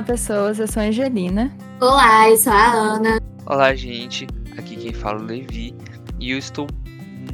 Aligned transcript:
Olá, 0.00 0.06
pessoas. 0.06 0.58
Eu 0.58 0.66
sou 0.66 0.82
a 0.82 0.86
Angelina. 0.86 1.54
Olá, 1.78 2.30
eu 2.30 2.36
sou 2.38 2.54
a 2.54 2.72
Ana. 2.72 3.20
Olá, 3.44 3.74
gente. 3.74 4.26
Aqui 4.56 4.74
quem 4.74 4.94
fala 4.94 5.20
é 5.20 5.22
o 5.22 5.26
Levi. 5.26 5.74
E 6.18 6.30
eu 6.30 6.38
estou 6.38 6.66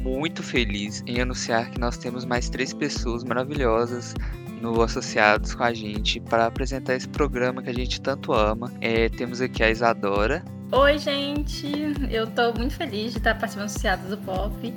muito 0.01 0.43
feliz 0.43 1.01
em 1.07 1.21
anunciar 1.21 1.71
que 1.71 1.79
nós 1.79 1.97
temos 1.97 2.25
mais 2.25 2.49
três 2.49 2.73
pessoas 2.73 3.23
maravilhosas 3.23 4.13
no 4.61 4.81
Associados 4.81 5.55
com 5.55 5.63
a 5.63 5.73
gente 5.73 6.19
para 6.19 6.47
apresentar 6.47 6.95
esse 6.95 7.07
programa 7.07 7.63
que 7.63 7.69
a 7.69 7.73
gente 7.73 8.01
tanto 8.01 8.33
ama. 8.33 8.69
É, 8.81 9.07
temos 9.07 9.39
aqui 9.39 9.63
a 9.63 9.69
Isadora. 9.69 10.43
Oi, 10.73 10.97
gente. 10.97 11.71
Eu 12.11 12.25
estou 12.25 12.53
muito 12.53 12.73
feliz 12.73 13.13
de 13.13 13.19
estar 13.19 13.35
participando 13.35 13.67
do 13.67 13.71
Associados 13.71 14.09
do 14.09 14.17
Pop. 14.17 14.73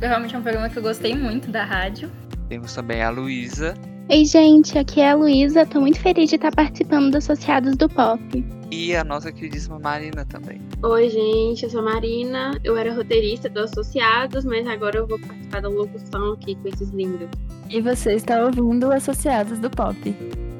Realmente 0.00 0.34
é 0.34 0.38
um 0.38 0.42
programa 0.42 0.70
que 0.70 0.78
eu 0.78 0.82
gostei 0.82 1.14
muito 1.14 1.50
da 1.50 1.64
rádio. 1.64 2.10
Temos 2.48 2.74
também 2.74 3.02
a 3.02 3.10
Luísa. 3.10 3.74
Oi, 4.10 4.22
gente, 4.26 4.78
aqui 4.78 5.00
é 5.00 5.12
a 5.12 5.14
Luísa. 5.14 5.62
Estou 5.62 5.80
muito 5.80 5.98
feliz 5.98 6.28
de 6.28 6.36
estar 6.36 6.54
participando 6.54 7.10
dos 7.10 7.24
Associados 7.24 7.74
do 7.74 7.88
Pop. 7.88 8.44
E 8.70 8.94
a 8.94 9.02
nossa 9.02 9.32
queridíssima 9.32 9.78
Marina 9.78 10.26
também. 10.26 10.60
Oi, 10.82 11.08
gente, 11.08 11.64
eu 11.64 11.70
sou 11.70 11.80
a 11.80 11.84
Marina. 11.84 12.52
Eu 12.62 12.76
era 12.76 12.94
roteirista 12.94 13.48
dos 13.48 13.72
Associados, 13.72 14.44
mas 14.44 14.66
agora 14.66 14.98
eu 14.98 15.06
vou 15.06 15.18
participar 15.18 15.62
da 15.62 15.70
locução 15.70 16.34
aqui 16.34 16.54
com 16.56 16.68
esses 16.68 16.90
lindos. 16.90 17.30
E 17.70 17.80
você 17.80 18.12
está 18.12 18.44
ouvindo 18.44 18.88
o 18.88 18.92
Associados 18.92 19.58
do 19.58 19.70
Pop. 19.70 19.96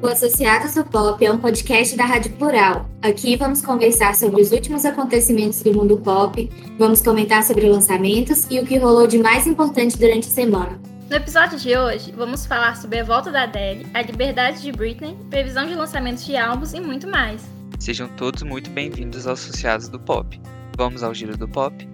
O 0.01 0.07
Associados 0.07 0.73
do 0.73 0.83
Pop 0.83 1.23
é 1.23 1.31
um 1.31 1.37
podcast 1.37 1.95
da 1.95 2.05
Rádio 2.05 2.31
Plural. 2.33 2.89
Aqui 3.03 3.35
vamos 3.35 3.61
conversar 3.61 4.15
sobre 4.15 4.41
os 4.41 4.51
últimos 4.51 4.85
acontecimentos 4.85 5.61
do 5.61 5.71
mundo 5.71 5.97
pop, 5.97 6.49
vamos 6.79 6.99
comentar 6.99 7.43
sobre 7.43 7.69
lançamentos 7.69 8.47
e 8.49 8.59
o 8.59 8.65
que 8.65 8.77
rolou 8.79 9.05
de 9.05 9.19
mais 9.19 9.45
importante 9.45 9.97
durante 9.99 10.27
a 10.27 10.31
semana. 10.31 10.94
No 11.07 11.17
episódio 11.17 11.59
de 11.59 11.77
hoje, 11.77 12.11
vamos 12.11 12.47
falar 12.47 12.75
sobre 12.77 12.99
a 12.99 13.03
volta 13.03 13.31
da 13.31 13.43
Adele, 13.43 13.85
a 13.93 14.01
liberdade 14.01 14.63
de 14.63 14.71
Britney, 14.71 15.15
previsão 15.29 15.67
de 15.67 15.75
lançamentos 15.75 16.25
de 16.25 16.35
álbuns 16.35 16.73
e 16.73 16.79
muito 16.79 17.07
mais. 17.07 17.47
Sejam 17.77 18.07
todos 18.17 18.41
muito 18.41 18.71
bem-vindos 18.71 19.27
aos 19.27 19.43
Associados 19.43 19.87
do 19.87 19.99
Pop. 19.99 20.41
Vamos 20.75 21.03
ao 21.03 21.13
giro 21.13 21.37
do 21.37 21.47
pop? 21.47 21.87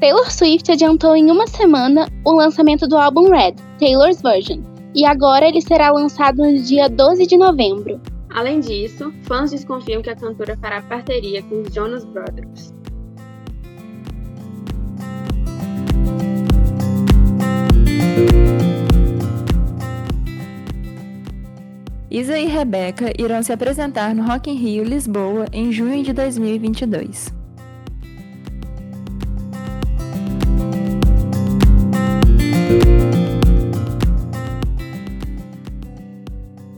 Taylor 0.00 0.32
Swift 0.32 0.72
adiantou 0.72 1.14
em 1.14 1.30
uma 1.30 1.46
semana 1.46 2.08
o 2.24 2.32
lançamento 2.32 2.88
do 2.88 2.96
álbum 2.96 3.30
Red, 3.30 3.54
Taylor's 3.78 4.20
Version, 4.20 4.60
e 4.92 5.04
agora 5.04 5.46
ele 5.46 5.60
será 5.60 5.92
lançado 5.92 6.38
no 6.38 6.58
dia 6.58 6.88
12 6.88 7.28
de 7.28 7.36
novembro. 7.36 8.00
Além 8.30 8.60
disso, 8.60 9.12
fãs 9.22 9.50
desconfiam 9.50 10.02
que 10.02 10.10
a 10.10 10.16
cantora 10.16 10.56
fará 10.56 10.82
parceria 10.82 11.42
com 11.42 11.62
os 11.62 11.74
Jonas 11.74 12.04
Brothers. 12.04 12.74
Isa 22.10 22.38
e 22.38 22.46
Rebeca 22.46 23.12
irão 23.18 23.42
se 23.42 23.52
apresentar 23.52 24.14
no 24.14 24.24
Rock 24.24 24.50
in 24.50 24.54
Rio 24.54 24.82
Lisboa 24.82 25.46
em 25.52 25.70
junho 25.70 26.02
de 26.02 26.12
2022. 26.12 27.37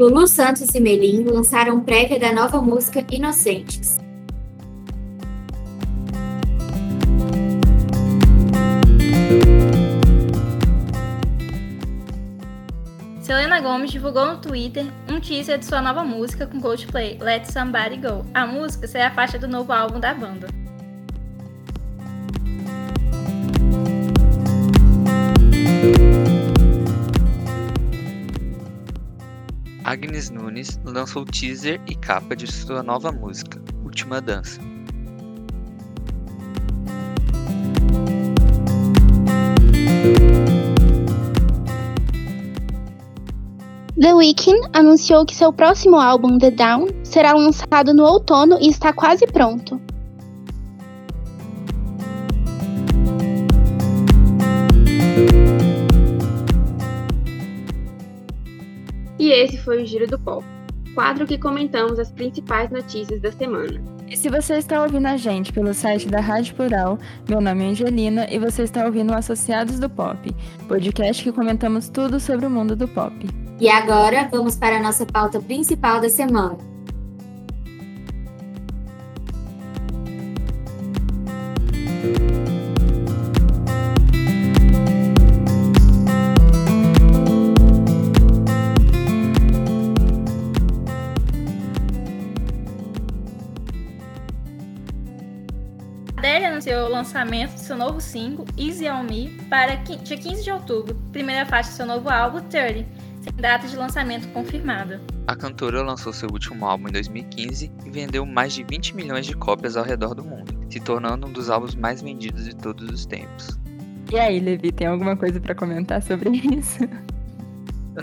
Lulu 0.01 0.27
Santos 0.27 0.75
e 0.75 0.81
Melim 0.81 1.25
lançaram 1.25 1.79
prévia 1.79 2.19
da 2.19 2.33
nova 2.33 2.59
música 2.63 3.05
Inocentes. 3.13 3.99
Selena 13.21 13.61
Gomez 13.61 13.91
divulgou 13.91 14.25
no 14.25 14.39
Twitter 14.39 14.87
um 15.07 15.21
teaser 15.21 15.59
de 15.59 15.67
sua 15.67 15.83
nova 15.83 16.03
música 16.03 16.47
com 16.47 16.59
Coldplay, 16.59 17.19
Let 17.21 17.45
Somebody 17.45 17.99
Go. 17.99 18.25
A 18.33 18.47
música 18.47 18.89
será 18.89 19.09
a 19.09 19.11
faixa 19.11 19.39
do 19.39 19.47
novo 19.47 19.71
álbum 19.71 20.01
da 20.01 20.15
banda. 20.15 20.60
Agnes 29.91 30.31
Nunes 30.31 30.79
lançou 30.85 31.25
teaser 31.25 31.81
e 31.89 31.97
capa 31.97 32.37
de 32.37 32.47
sua 32.47 32.81
nova 32.81 33.11
música, 33.11 33.61
Última 33.85 34.21
Dança. 34.21 34.61
The 44.01 44.15
Weeknd 44.15 44.61
anunciou 44.73 45.27
que 45.27 45.35
seu 45.35 45.53
próximo 45.53 45.97
álbum, 45.97 46.39
The 46.39 46.53
Down, 46.53 46.87
será 47.03 47.33
lançado 47.33 47.93
no 47.93 48.05
outono 48.05 48.59
e 48.61 48.69
está 48.69 48.93
quase 48.93 49.27
pronto. 49.27 49.90
E 59.31 59.33
esse 59.33 59.57
foi 59.59 59.81
o 59.81 59.87
Giro 59.87 60.09
do 60.09 60.19
Pop, 60.19 60.45
quadro 60.93 61.25
que 61.25 61.39
comentamos 61.39 62.01
as 62.01 62.11
principais 62.11 62.69
notícias 62.69 63.21
da 63.21 63.31
semana. 63.31 63.81
E 64.09 64.17
se 64.17 64.29
você 64.29 64.55
está 64.55 64.83
ouvindo 64.83 65.07
a 65.07 65.17
gente 65.17 65.53
pelo 65.53 65.73
site 65.73 66.09
da 66.09 66.19
Rádio 66.19 66.57
Plural, 66.57 66.99
meu 67.29 67.41
nome 67.41 67.63
é 67.63 67.69
Angelina 67.69 68.27
e 68.29 68.41
você 68.41 68.65
está 68.65 68.85
ouvindo 68.85 69.13
o 69.13 69.17
Associados 69.17 69.79
do 69.79 69.89
Pop, 69.89 70.35
podcast 70.67 71.23
que 71.23 71.31
comentamos 71.31 71.89
tudo 71.89 72.19
sobre 72.19 72.45
o 72.47 72.51
mundo 72.51 72.75
do 72.75 72.89
pop. 72.89 73.15
E 73.61 73.69
agora 73.69 74.29
vamos 74.33 74.57
para 74.57 74.79
a 74.79 74.83
nossa 74.83 75.07
pauta 75.07 75.39
principal 75.41 76.01
da 76.01 76.09
semana. 76.09 76.59
Anunciou 96.81 96.87
o 96.87 96.89
lançamento 96.89 97.55
de 97.55 97.61
seu 97.61 97.77
novo 97.77 98.01
single, 98.01 98.47
Easy 98.57 98.89
On 98.89 99.03
Me, 99.03 99.29
para 99.49 99.75
dia 99.75 100.17
15 100.17 100.43
de 100.43 100.51
outubro, 100.51 100.95
primeira 101.13 101.45
faixa 101.45 101.71
de 101.71 101.77
seu 101.77 101.87
novo 101.87 102.09
álbum, 102.09 102.41
30, 102.41 102.87
sem 103.21 103.33
data 103.37 103.67
de 103.69 103.77
lançamento 103.77 104.29
confirmada. 104.29 105.01
A 105.27 105.37
cantora 105.37 105.83
lançou 105.83 106.13
seu 106.13 106.29
último 106.31 106.65
álbum 106.67 106.89
em 106.89 106.93
2015 106.93 107.71
e 107.85 107.91
vendeu 107.91 108.25
mais 108.25 108.55
de 108.55 108.65
20 108.65 108.97
milhões 108.97 109.27
de 109.27 109.37
cópias 109.37 109.77
ao 109.77 109.85
redor 109.85 110.15
do 110.15 110.25
mundo, 110.25 110.55
se 110.71 110.81
tornando 110.81 111.27
um 111.27 111.33
dos 111.33 111.51
álbuns 111.51 111.75
mais 111.75 112.01
vendidos 112.01 112.45
de 112.45 112.57
todos 112.57 112.89
os 112.89 113.05
tempos. 113.05 113.59
E 114.11 114.19
aí, 114.19 114.41
Levi, 114.41 114.73
tem 114.73 114.87
alguma 114.87 115.17
coisa 115.17 115.41
para 115.41 115.55
comentar 115.55 116.03
sobre 116.03 116.31
isso? 116.57 116.89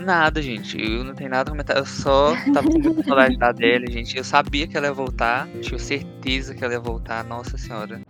Nada, 0.00 0.42
gente. 0.42 0.80
Eu 0.80 1.02
não 1.02 1.14
tenho 1.14 1.30
nada 1.30 1.50
a 1.50 1.52
comentar. 1.52 1.76
Eu 1.76 1.86
só 1.86 2.34
tava 2.52 2.68
com 2.68 2.78
muita 2.78 3.02
saudade 3.02 3.36
da 3.38 3.48
Adele, 3.48 3.90
gente. 3.90 4.16
Eu 4.16 4.24
sabia 4.24 4.66
que 4.66 4.76
ela 4.76 4.86
ia 4.86 4.92
voltar. 4.92 5.48
Tinha 5.60 5.78
certeza 5.78 6.54
que 6.54 6.62
ela 6.62 6.74
ia 6.74 6.80
voltar. 6.80 7.24
Nossa 7.24 7.56
senhora. 7.56 8.00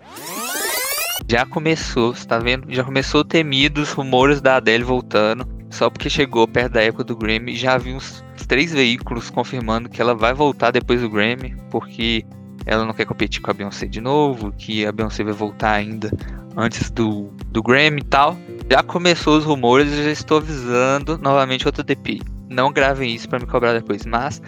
Já 1.26 1.44
começou, 1.44 2.14
você 2.14 2.26
tá 2.26 2.38
vendo? 2.38 2.72
Já 2.72 2.84
começou 2.84 3.24
temidos 3.24 3.92
rumores 3.92 4.40
da 4.40 4.56
Adele 4.56 4.84
voltando. 4.84 5.46
Só 5.70 5.90
porque 5.90 6.08
chegou 6.08 6.46
perto 6.48 6.72
da 6.72 6.82
época 6.82 7.04
do 7.04 7.16
Grammy. 7.16 7.54
Já 7.54 7.76
vi 7.76 7.92
uns 7.92 8.24
três 8.46 8.72
veículos 8.72 9.28
confirmando 9.28 9.88
que 9.88 10.00
ela 10.00 10.14
vai 10.14 10.32
voltar 10.32 10.70
depois 10.70 11.00
do 11.00 11.10
Grammy. 11.10 11.56
Porque 11.70 12.24
ela 12.64 12.84
não 12.84 12.94
quer 12.94 13.04
competir 13.04 13.40
com 13.42 13.50
a 13.50 13.54
Beyoncé 13.54 13.86
de 13.86 14.00
novo. 14.00 14.52
Que 14.52 14.86
a 14.86 14.92
Beyoncé 14.92 15.22
vai 15.22 15.34
voltar 15.34 15.72
ainda 15.72 16.10
antes 16.56 16.90
do, 16.90 17.30
do 17.48 17.62
Grammy 17.62 18.00
e 18.00 18.04
tal. 18.04 18.36
Já 18.70 18.82
começou 18.82 19.36
os 19.36 19.44
rumores 19.44 19.92
e 19.92 20.04
já 20.04 20.10
estou 20.10 20.38
avisando 20.38 21.18
novamente 21.18 21.66
outro 21.66 21.84
DP. 21.84 22.20
Não 22.48 22.72
gravem 22.72 23.14
isso 23.14 23.28
para 23.28 23.38
me 23.38 23.46
cobrar 23.46 23.74
depois, 23.74 24.06
mas 24.06 24.40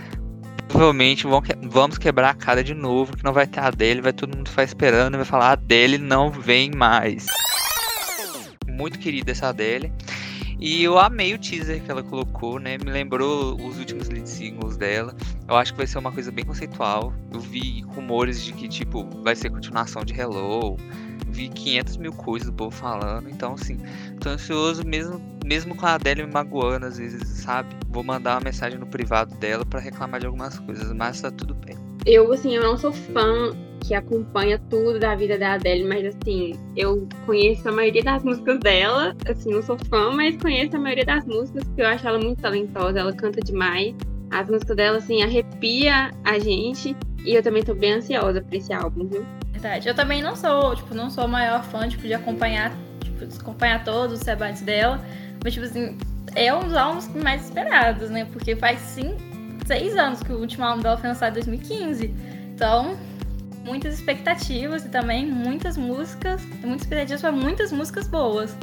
provavelmente 0.71 1.27
vamos 1.63 1.99
quebrar 1.99 2.31
a 2.31 2.35
cara 2.35 2.63
de 2.63 2.75
novo, 2.75 3.17
que 3.17 3.25
não 3.25 3.33
vai 3.33 3.47
ter 3.47 3.61
a 3.61 3.67
Adele, 3.67 4.01
vai 4.01 4.13
todo 4.13 4.37
mundo 4.37 4.49
ficar 4.49 4.65
esperando 4.65 5.15
e 5.15 5.17
vai 5.17 5.27
falar 5.27 5.49
a 5.49 5.53
Adele 5.53 5.99
não 5.99 6.31
vem 6.31 6.71
mais. 6.71 7.27
Muito 8.67 8.99
querida 8.99 9.33
essa 9.33 9.49
Adele. 9.49 9.93
E 10.59 10.85
eu 10.85 10.99
amei 10.99 11.35
o 11.35 11.39
teaser 11.39 11.83
que 11.83 11.91
ela 11.91 12.03
colocou, 12.03 12.59
né? 12.59 12.77
Me 12.77 12.91
lembrou 12.91 13.55
os 13.67 13.79
últimos 13.79 14.09
lead 14.09 14.29
singles 14.29 14.77
dela. 14.77 15.17
Eu 15.49 15.57
acho 15.57 15.73
que 15.73 15.79
vai 15.79 15.87
ser 15.87 15.99
uma 15.99 16.13
coisa 16.13 16.31
bem 16.31 16.45
conceitual. 16.45 17.15
Eu 17.33 17.41
vi 17.41 17.81
rumores 17.83 18.45
de 18.45 18.53
que, 18.53 18.69
tipo, 18.69 19.09
vai 19.23 19.35
ser 19.35 19.49
continuação 19.49 20.05
de 20.05 20.13
Hello 20.13 20.77
vi 21.27 21.49
500 21.49 21.97
mil 21.97 22.13
coisas 22.13 22.49
do 22.49 22.55
povo 22.55 22.71
falando, 22.71 23.29
então 23.29 23.55
assim, 23.55 23.79
tô 24.21 24.29
ansioso 24.31 24.85
mesmo, 24.85 25.21
mesmo 25.45 25.75
com 25.75 25.87
a 25.87 25.95
Adele 25.95 26.25
me 26.25 26.33
magoando 26.33 26.87
às 26.87 26.99
vezes, 26.99 27.27
sabe? 27.29 27.69
Vou 27.89 28.03
mandar 28.03 28.35
uma 28.35 28.45
mensagem 28.45 28.79
no 28.79 28.87
privado 28.87 29.35
dela 29.37 29.65
para 29.65 29.81
reclamar 29.81 30.21
de 30.21 30.27
algumas 30.27 30.59
coisas, 30.59 30.93
mas 30.93 31.21
tá 31.21 31.31
tudo 31.31 31.55
bem. 31.55 31.77
Eu, 32.07 32.33
assim, 32.33 32.55
eu 32.55 32.63
não 32.63 32.77
sou 32.77 32.93
fã 32.93 33.53
que 33.81 33.95
acompanha 33.95 34.59
tudo 34.71 34.99
da 34.99 35.15
vida 35.15 35.39
da 35.39 35.55
Adele, 35.55 35.85
mas 35.85 36.05
assim, 36.07 36.53
eu 36.77 37.09
conheço 37.27 37.69
a 37.69 37.73
maioria 37.73 38.03
das 38.03 38.23
músicas 38.23 38.61
dela, 38.61 39.17
assim, 39.29 39.53
não 39.53 39.63
sou 39.63 39.79
fã, 39.89 40.11
mas 40.11 40.37
conheço 40.37 40.77
a 40.77 40.79
maioria 40.79 41.05
das 41.05 41.25
músicas, 41.27 41.65
porque 41.65 41.83
eu 41.83 41.87
acho 41.87 42.07
ela 42.07 42.19
muito 42.19 42.41
talentosa, 42.41 43.01
ela 43.01 43.13
canta 43.13 43.41
demais. 43.41 43.95
As 44.31 44.49
músicas 44.49 44.77
dela, 44.77 44.99
assim, 44.99 45.23
arrepia 45.23 46.11
a 46.25 46.39
gente. 46.39 46.97
E 47.25 47.35
eu 47.35 47.43
também 47.43 47.63
tô 47.63 47.75
bem 47.75 47.95
ansiosa 47.95 48.41
pra 48.41 48.57
esse 48.57 48.73
álbum, 48.73 49.09
viu? 49.09 49.27
Verdade. 49.61 49.89
Eu 49.89 49.95
também 49.95 50.23
não 50.23 50.35
sou, 50.35 50.75
tipo, 50.75 50.95
não 50.95 51.11
sou 51.11 51.25
a 51.25 51.29
maior 51.29 51.63
fã, 51.63 51.87
tipo, 51.87 52.03
de 52.03 52.15
acompanhar, 52.15 52.73
tipo, 53.05 53.27
de 53.27 53.39
acompanhar 53.39 53.85
todos 53.85 54.21
os 54.21 54.25
debates 54.25 54.63
dela. 54.63 55.01
Mas, 55.45 55.53
tipo 55.53 55.67
assim, 55.67 55.99
é 56.35 56.53
um 56.55 56.61
dos 56.61 56.75
álbuns 56.75 57.09
mais 57.09 57.45
esperados, 57.45 58.09
né? 58.09 58.27
Porque 58.33 58.57
faz 58.57 58.81
sim, 58.81 59.15
seis 59.67 59.97
anos 59.97 60.23
que 60.23 60.33
o 60.33 60.39
último 60.39 60.65
álbum 60.65 60.83
dela 60.83 60.97
foi 60.97 61.11
lançado 61.11 61.33
em 61.33 61.43
2015. 61.43 62.15
Então, 62.55 62.97
muitas 63.63 63.95
expectativas 63.95 64.85
e 64.87 64.89
também 64.89 65.27
muitas 65.27 65.77
músicas, 65.77 66.43
muitas 66.63 66.83
expectativas 66.83 67.21
para 67.21 67.33
muitas 67.33 67.71
músicas 67.71 68.09
boas. 68.09 68.57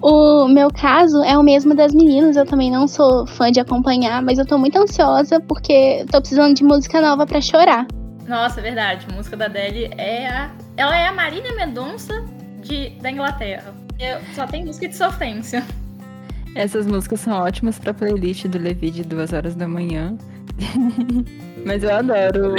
O 0.00 0.46
meu 0.48 0.70
caso 0.70 1.22
é 1.24 1.36
o 1.36 1.42
mesmo 1.42 1.74
das 1.74 1.92
meninas, 1.92 2.36
eu 2.36 2.46
também 2.46 2.70
não 2.70 2.86
sou 2.86 3.26
fã 3.26 3.50
de 3.50 3.58
acompanhar, 3.58 4.22
mas 4.22 4.38
eu 4.38 4.46
tô 4.46 4.56
muito 4.56 4.78
ansiosa 4.78 5.40
porque 5.40 6.06
tô 6.10 6.20
precisando 6.20 6.54
de 6.54 6.62
música 6.62 7.00
nova 7.00 7.26
para 7.26 7.40
chorar. 7.40 7.84
Nossa, 8.28 8.60
é 8.60 8.62
verdade. 8.62 9.06
A 9.10 9.14
música 9.14 9.36
da 9.36 9.46
Adele 9.46 9.90
é 9.96 10.28
a. 10.28 10.50
Ela 10.76 10.96
é 10.96 11.08
a 11.08 11.12
Marília 11.12 11.54
Mendonça 11.54 12.24
de... 12.60 12.90
da 13.00 13.10
Inglaterra. 13.10 13.74
Eu... 13.98 14.20
Só 14.34 14.46
tem 14.46 14.64
música 14.64 14.86
de 14.86 14.96
sofrência. 14.96 15.64
Essas 16.54 16.86
músicas 16.86 17.20
são 17.20 17.34
ótimas 17.34 17.78
pra 17.78 17.94
playlist 17.94 18.46
do 18.46 18.58
Levi 18.58 18.90
de 18.90 19.02
duas 19.02 19.32
horas 19.32 19.54
da 19.54 19.66
manhã. 19.66 20.16
Mas 21.64 21.82
eu 21.82 21.94
adoro. 21.94 22.54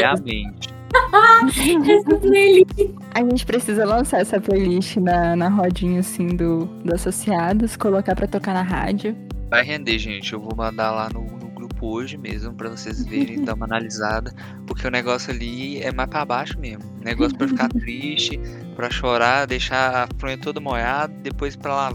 Playlist. 2.22 2.96
A 3.14 3.20
gente 3.20 3.46
precisa 3.46 3.86
lançar 3.86 4.22
essa 4.22 4.42
playlist 4.42 4.98
na, 4.98 5.36
na 5.36 5.48
rodinha 5.48 6.00
assim 6.00 6.28
do, 6.28 6.66
do 6.84 6.96
Associados, 6.96 7.78
colocar 7.78 8.16
pra 8.16 8.28
tocar 8.28 8.54
na 8.54 8.64
rádio. 8.64 9.16
Vai 9.50 9.64
render, 9.64 9.98
gente. 9.98 10.34
Eu 10.34 10.40
vou 10.40 10.56
mandar 10.56 10.92
lá 10.92 11.10
no 11.10 11.39
grupo 11.80 11.88
hoje 11.88 12.18
mesmo 12.18 12.54
pra 12.54 12.70
vocês 12.70 13.06
verem, 13.06 13.44
dar 13.44 13.56
uma 13.56 13.66
analisada. 13.66 14.34
Porque 14.68 14.86
o 14.86 14.92
negócio 14.92 15.32
ali 15.32 15.82
é 15.82 15.92
mais 15.92 16.10
pra 16.10 16.26
baixo 16.26 16.60
mesmo. 16.60 16.84
Negócio 17.04 17.38
pra 17.38 17.48
ficar 17.48 17.70
triste, 17.74 18.40
pra 18.76 18.90
chorar, 18.90 19.48
deixar 19.48 20.04
a 20.04 20.08
fronha 20.20 20.38
toda 20.38 20.60
molhada, 20.60 21.14
depois 21.24 21.56
pra 21.56 21.94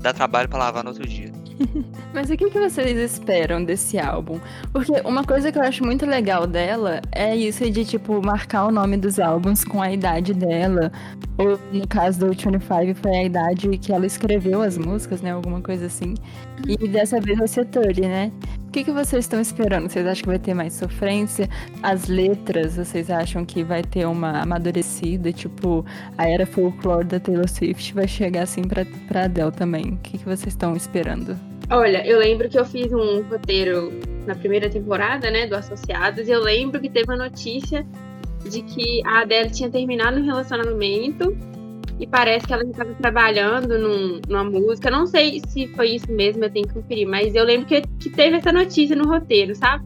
dar 0.00 0.12
trabalho 0.12 0.48
pra 0.48 0.58
lavar 0.58 0.82
no 0.82 0.90
outro 0.90 1.06
dia. 1.06 1.30
Mas 2.12 2.30
o 2.30 2.36
que, 2.36 2.50
que 2.50 2.58
vocês 2.58 2.98
esperam 2.98 3.64
desse 3.64 3.98
álbum? 3.98 4.38
Porque 4.72 4.92
uma 5.04 5.24
coisa 5.24 5.50
que 5.52 5.58
eu 5.58 5.62
acho 5.62 5.84
muito 5.84 6.04
legal 6.04 6.46
dela 6.46 7.00
é 7.12 7.34
isso 7.34 7.68
de, 7.70 7.84
tipo, 7.84 8.24
marcar 8.24 8.66
o 8.66 8.70
nome 8.70 8.96
dos 8.96 9.18
álbuns 9.18 9.64
com 9.64 9.80
a 9.80 9.90
idade 9.90 10.34
dela. 10.34 10.90
Ou 11.38 11.58
no 11.72 11.86
caso 11.86 12.20
do 12.20 12.28
25 12.28 12.94
foi 12.94 13.16
a 13.16 13.24
idade 13.24 13.68
que 13.78 13.92
ela 13.92 14.06
escreveu 14.06 14.60
as 14.60 14.76
músicas, 14.76 15.22
né? 15.22 15.32
Alguma 15.32 15.60
coisa 15.60 15.86
assim. 15.86 16.14
E 16.66 16.88
dessa 16.88 17.20
vez 17.20 17.38
vai 17.38 17.48
ser 17.48 17.66
30, 17.66 18.00
né? 18.02 18.32
O 18.66 18.70
que, 18.72 18.84
que 18.84 18.90
vocês 18.90 19.24
estão 19.24 19.40
esperando? 19.40 19.88
Vocês 19.88 20.06
acham 20.06 20.22
que 20.22 20.28
vai 20.28 20.38
ter 20.38 20.54
mais 20.54 20.72
sofrência? 20.72 21.48
As 21.82 22.08
letras, 22.08 22.76
vocês 22.76 23.10
acham 23.10 23.44
que 23.44 23.62
vai 23.62 23.82
ter 23.82 24.06
uma 24.06 24.40
amadurecida? 24.40 25.30
Tipo, 25.30 25.84
a 26.16 26.26
era 26.26 26.46
folclore 26.46 27.04
da 27.04 27.20
Taylor 27.20 27.48
Swift 27.48 27.92
vai 27.92 28.08
chegar 28.08 28.44
assim 28.44 28.62
pra, 28.62 28.86
pra 29.08 29.24
Adele 29.24 29.52
também. 29.52 29.90
O 29.90 29.96
que, 29.98 30.16
que 30.16 30.24
vocês 30.24 30.54
estão 30.54 30.74
esperando? 30.74 31.36
Olha, 31.68 32.06
eu 32.06 32.18
lembro 32.18 32.48
que 32.48 32.58
eu 32.58 32.64
fiz 32.64 32.92
um 32.92 33.22
roteiro 33.22 33.92
na 34.26 34.34
primeira 34.34 34.70
temporada, 34.70 35.30
né, 35.30 35.46
do 35.46 35.54
Associados, 35.54 36.28
e 36.28 36.30
eu 36.30 36.40
lembro 36.40 36.80
que 36.80 36.88
teve 36.88 37.12
a 37.12 37.16
notícia 37.16 37.86
de 38.48 38.62
que 38.62 39.02
a 39.06 39.20
Adele 39.20 39.50
tinha 39.50 39.70
terminado 39.70 40.18
um 40.18 40.24
relacionamento 40.24 41.36
e 41.98 42.06
parece 42.06 42.46
que 42.46 42.52
ela 42.52 42.64
estava 42.64 42.92
trabalhando 42.94 43.78
num, 43.78 44.20
numa 44.28 44.44
música. 44.44 44.90
Não 44.90 45.06
sei 45.06 45.40
se 45.46 45.68
foi 45.68 45.90
isso 45.90 46.10
mesmo, 46.10 46.44
eu 46.44 46.50
tenho 46.50 46.66
que 46.66 46.74
conferir, 46.74 47.08
mas 47.08 47.34
eu 47.34 47.44
lembro 47.44 47.66
que, 47.66 47.82
que 48.00 48.10
teve 48.10 48.36
essa 48.36 48.52
notícia 48.52 48.96
no 48.96 49.06
roteiro, 49.06 49.54
sabe? 49.54 49.84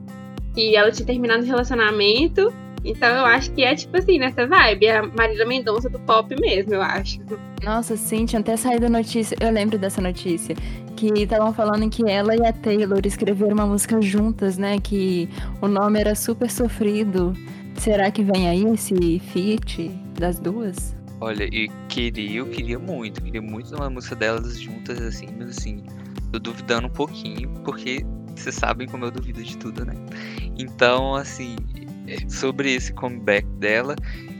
Que 0.54 0.76
ela 0.76 0.90
tinha 0.90 1.06
terminado 1.06 1.42
um 1.42 1.46
relacionamento. 1.46 2.52
Então 2.84 3.08
eu 3.08 3.24
acho 3.24 3.50
que 3.52 3.64
é 3.64 3.74
tipo 3.74 3.96
assim, 3.96 4.18
nessa 4.18 4.46
vibe, 4.46 4.86
é 4.86 4.98
a 4.98 5.02
Marília 5.02 5.44
Mendonça 5.44 5.88
do 5.88 5.98
pop 6.00 6.34
mesmo, 6.40 6.74
eu 6.74 6.82
acho. 6.82 7.20
Nossa, 7.62 7.96
sim, 7.96 8.24
tinha 8.24 8.40
até 8.40 8.56
saído 8.56 8.86
a 8.86 8.88
notícia. 8.88 9.36
Eu 9.40 9.50
lembro 9.50 9.76
dessa 9.76 10.00
notícia. 10.00 10.54
Que 10.94 11.08
estavam 11.08 11.52
falando 11.52 11.90
que 11.90 12.08
ela 12.08 12.34
e 12.34 12.46
a 12.46 12.52
Taylor 12.52 13.00
escreveram 13.04 13.52
uma 13.52 13.66
música 13.66 14.00
juntas, 14.00 14.56
né? 14.56 14.78
Que 14.78 15.28
o 15.60 15.68
nome 15.68 16.00
era 16.00 16.14
super 16.14 16.50
sofrido. 16.50 17.34
Será 17.74 18.10
que 18.10 18.22
vem 18.22 18.48
aí 18.48 18.64
esse 18.72 19.18
feat 19.18 19.88
das 20.18 20.38
duas? 20.38 20.96
Olha, 21.20 21.44
e 21.44 21.68
queria, 21.88 22.38
eu 22.38 22.46
queria 22.46 22.78
muito, 22.78 23.22
queria 23.22 23.40
muito 23.40 23.74
uma 23.74 23.88
música 23.88 24.14
delas 24.14 24.60
juntas, 24.60 25.00
assim, 25.00 25.28
mas 25.38 25.50
assim, 25.50 25.82
tô 26.30 26.38
duvidando 26.38 26.88
um 26.88 26.90
pouquinho, 26.90 27.48
porque 27.64 28.04
vocês 28.34 28.54
sabem 28.54 28.86
como 28.86 29.06
eu 29.06 29.10
duvido 29.10 29.42
de 29.42 29.56
tudo, 29.56 29.84
né? 29.84 29.94
Então, 30.58 31.14
assim, 31.14 31.56
é, 32.06 32.28
sobre 32.28 32.74
esse 32.74 32.92
comeback 32.92 33.46
dela, 33.58 33.96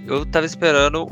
eu 0.07 0.25
tava 0.27 0.45
esperando 0.45 1.09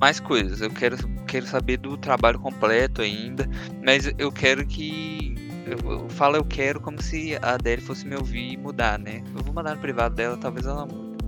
mais 0.00 0.20
coisas. 0.20 0.60
Eu 0.60 0.70
quero, 0.70 0.96
quero 1.26 1.46
saber 1.46 1.78
do 1.78 1.96
trabalho 1.96 2.38
completo 2.38 3.02
ainda, 3.02 3.48
mas 3.84 4.12
eu 4.18 4.30
quero 4.32 4.64
que. 4.66 5.34
Eu, 5.66 6.08
falo 6.08 6.36
eu 6.36 6.44
quero 6.44 6.80
como 6.80 7.02
se 7.02 7.36
a 7.42 7.54
Adele 7.54 7.82
fosse 7.82 8.06
me 8.06 8.16
ouvir 8.16 8.52
e 8.52 8.56
mudar, 8.56 8.98
né? 8.98 9.22
Eu 9.36 9.42
vou 9.42 9.52
mandar 9.52 9.74
no 9.74 9.80
privado 9.80 10.14
dela, 10.14 10.36
talvez 10.36 10.64
ela 10.64 10.86
mude. 10.86 11.18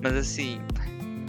Mas 0.00 0.14
assim, 0.14 0.60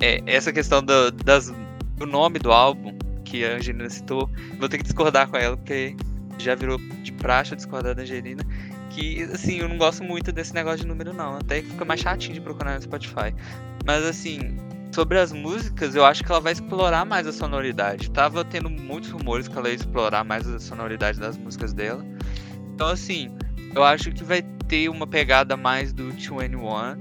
é, 0.02 0.22
essa 0.28 0.54
questão 0.54 0.84
do, 0.84 1.12
das, 1.12 1.52
do 2.00 2.08
nome 2.08 2.40
do 2.40 2.52
álbum 2.52 2.98
que 3.26 3.46
a 3.46 3.58
Angelina 3.58 3.90
citou, 3.90 4.30
vou 4.58 4.68
ter 4.68 4.78
que 4.78 4.84
discordar 4.84 5.28
com 5.28 5.38
ela, 5.38 5.56
porque 5.56 5.96
já 6.40 6.56
virou 6.56 6.80
de 7.04 7.12
praxe 7.12 7.56
discordar 7.56 7.94
da 7.94 8.02
Angelina. 8.02 8.44
Que, 8.90 9.22
assim, 9.24 9.60
eu 9.60 9.70
não 9.70 9.78
gosto 9.78 10.04
muito 10.04 10.32
desse 10.32 10.54
negócio 10.54 10.80
de 10.80 10.88
número, 10.88 11.14
não. 11.14 11.38
Até 11.38 11.62
que 11.62 11.68
fica 11.68 11.86
mais 11.86 12.00
chatinho 12.00 12.34
de 12.34 12.42
procurar 12.42 12.76
no 12.76 12.82
Spotify. 12.82 13.36
Mas, 13.86 14.04
assim, 14.04 14.58
sobre 14.92 15.20
as 15.20 15.32
músicas, 15.32 15.94
eu 15.94 16.04
acho 16.04 16.24
que 16.24 16.32
ela 16.32 16.42
vai 16.42 16.54
explorar 16.54 17.06
mais 17.06 17.28
a 17.28 17.32
sonoridade. 17.32 18.10
Tava 18.10 18.44
tendo 18.44 18.70
muitos 18.70 19.12
rumores 19.12 19.48
que 19.48 19.56
ela 19.56 19.70
ia 19.70 19.76
explorar 19.76 20.24
mais 20.24 20.48
a 20.48 20.60
sonoridade 20.60 21.20
das 21.20 21.38
músicas 21.38 21.72
dela. 21.72 22.04
Então, 22.74 22.88
assim, 22.88 23.30
eu 23.76 23.84
acho 23.84 24.12
que 24.12 24.24
vai 24.24 24.42
ter 24.68 24.90
uma 24.90 25.06
pegada 25.06 25.56
mais 25.56 25.94
do 25.94 26.10
21 26.12 26.40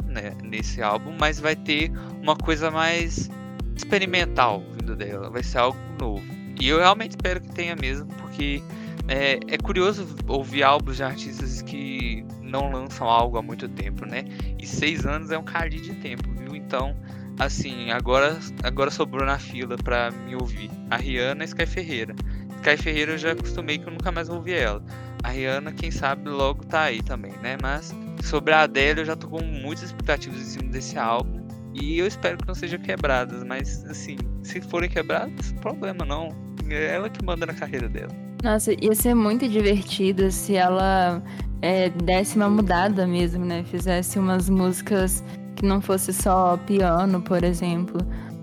né, 0.06 0.34
nesse 0.42 0.82
álbum, 0.82 1.14
mas 1.18 1.40
vai 1.40 1.56
ter 1.56 1.90
uma 2.20 2.36
coisa 2.36 2.70
mais 2.70 3.30
experimental 3.76 4.62
vindo 4.88 4.96
dela. 4.96 5.30
Vai 5.30 5.42
ser 5.42 5.58
algo 5.58 5.78
novo. 6.00 6.24
E 6.60 6.68
eu 6.68 6.78
realmente 6.78 7.12
espero 7.12 7.40
que 7.40 7.52
tenha 7.52 7.76
mesmo, 7.76 8.06
porque 8.20 8.62
é, 9.06 9.38
é 9.46 9.58
curioso 9.58 10.06
ouvir 10.26 10.62
álbuns 10.62 10.96
de 10.96 11.02
artistas 11.02 11.62
que 11.62 12.24
não 12.42 12.72
lançam 12.72 13.08
algo 13.08 13.38
há 13.38 13.42
muito 13.42 13.68
tempo, 13.68 14.06
né? 14.06 14.24
E 14.58 14.66
seis 14.66 15.06
anos 15.06 15.30
é 15.30 15.38
um 15.38 15.44
cardinho 15.44 15.82
de 15.82 15.94
tempo, 15.94 16.28
viu? 16.32 16.56
Então, 16.56 16.96
assim, 17.38 17.90
agora, 17.90 18.38
agora 18.64 18.90
sobrou 18.90 19.24
na 19.24 19.38
fila 19.38 19.76
pra 19.76 20.10
me 20.10 20.34
ouvir 20.34 20.70
a 20.90 20.96
Rihanna 20.96 21.44
e 21.44 21.46
Sky 21.46 21.66
Ferreira. 21.66 22.14
Sky 22.56 22.76
Ferreira 22.76 23.12
eu 23.12 23.18
já 23.18 23.32
acostumei 23.32 23.78
que 23.78 23.86
eu 23.86 23.92
nunca 23.92 24.10
mais 24.10 24.26
vou 24.26 24.38
ouvir 24.38 24.54
ela. 24.54 24.82
A 25.22 25.28
Rihanna, 25.28 25.72
quem 25.72 25.90
sabe, 25.90 26.28
logo 26.28 26.64
tá 26.64 26.82
aí 26.82 27.02
também, 27.02 27.32
né? 27.42 27.56
Mas 27.62 27.94
sobre 28.24 28.52
a 28.52 28.62
Adele 28.62 29.00
eu 29.00 29.04
já 29.04 29.14
tô 29.14 29.28
com 29.28 29.42
muitas 29.42 29.84
expectativas 29.84 30.40
em 30.40 30.44
cima 30.44 30.70
desse 30.70 30.98
álbum. 30.98 31.37
E 31.80 31.98
eu 31.98 32.06
espero 32.06 32.38
que 32.38 32.46
não 32.46 32.54
sejam 32.54 32.78
quebradas, 32.78 33.44
mas 33.44 33.84
assim, 33.86 34.16
se 34.42 34.60
forem 34.60 34.88
quebradas, 34.88 35.52
problema 35.60 36.04
não. 36.04 36.28
É 36.70 36.94
ela 36.94 37.08
que 37.08 37.24
manda 37.24 37.46
na 37.46 37.54
carreira 37.54 37.88
dela. 37.88 38.12
Nossa, 38.42 38.72
ia 38.72 38.94
ser 38.94 39.14
muito 39.14 39.48
divertido 39.48 40.30
se 40.30 40.54
ela 40.54 41.22
é, 41.62 41.88
desse 41.88 42.36
uma 42.36 42.48
mudada 42.48 43.06
mesmo, 43.06 43.44
né? 43.44 43.64
Fizesse 43.64 44.18
umas 44.18 44.48
músicas 44.48 45.24
que 45.56 45.64
não 45.64 45.80
fosse 45.80 46.12
só 46.12 46.56
piano, 46.56 47.20
por 47.20 47.42
exemplo. 47.42 47.98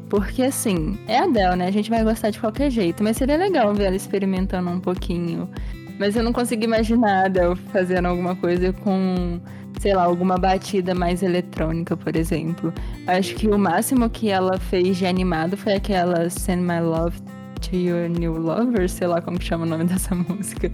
Porque 0.09 0.43
assim, 0.43 0.97
é 1.07 1.19
a 1.19 1.23
Adele, 1.23 1.55
né? 1.55 1.67
A 1.67 1.71
gente 1.71 1.89
vai 1.89 2.03
gostar 2.03 2.29
de 2.29 2.39
qualquer 2.39 2.69
jeito, 2.69 3.03
mas 3.03 3.17
seria 3.17 3.37
legal 3.37 3.73
ver 3.73 3.85
ela 3.85 3.95
experimentando 3.95 4.69
um 4.69 4.79
pouquinho. 4.79 5.49
Mas 5.97 6.15
eu 6.15 6.23
não 6.23 6.33
consigo 6.33 6.63
imaginar 6.63 7.23
a 7.23 7.25
Adele 7.25 7.55
fazendo 7.71 8.07
alguma 8.07 8.35
coisa 8.35 8.73
com, 8.73 9.39
sei 9.79 9.93
lá, 9.93 10.03
alguma 10.03 10.37
batida 10.37 10.93
mais 10.95 11.21
eletrônica, 11.23 11.95
por 11.95 12.15
exemplo. 12.15 12.73
Acho 13.07 13.35
que 13.35 13.47
o 13.47 13.57
máximo 13.57 14.09
que 14.09 14.29
ela 14.29 14.57
fez 14.57 14.97
de 14.97 15.05
animado 15.05 15.57
foi 15.57 15.73
aquela 15.73 16.29
Send 16.29 16.61
My 16.61 16.79
Love 16.79 17.19
to 17.61 17.75
Your 17.75 18.09
New 18.09 18.37
Lover, 18.37 18.89
sei 18.89 19.07
lá 19.07 19.21
como 19.21 19.41
chama 19.41 19.65
o 19.65 19.67
nome 19.67 19.85
dessa 19.85 20.15
música. 20.15 20.71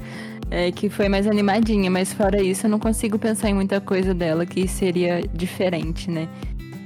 É, 0.50 0.70
que 0.72 0.90
foi 0.90 1.08
mais 1.08 1.28
animadinha, 1.28 1.90
mas 1.90 2.12
fora 2.12 2.42
isso 2.42 2.66
eu 2.66 2.70
não 2.70 2.80
consigo 2.80 3.18
pensar 3.18 3.50
em 3.50 3.54
muita 3.54 3.80
coisa 3.80 4.14
dela 4.14 4.46
que 4.46 4.68
seria 4.68 5.22
diferente, 5.34 6.12
né? 6.12 6.28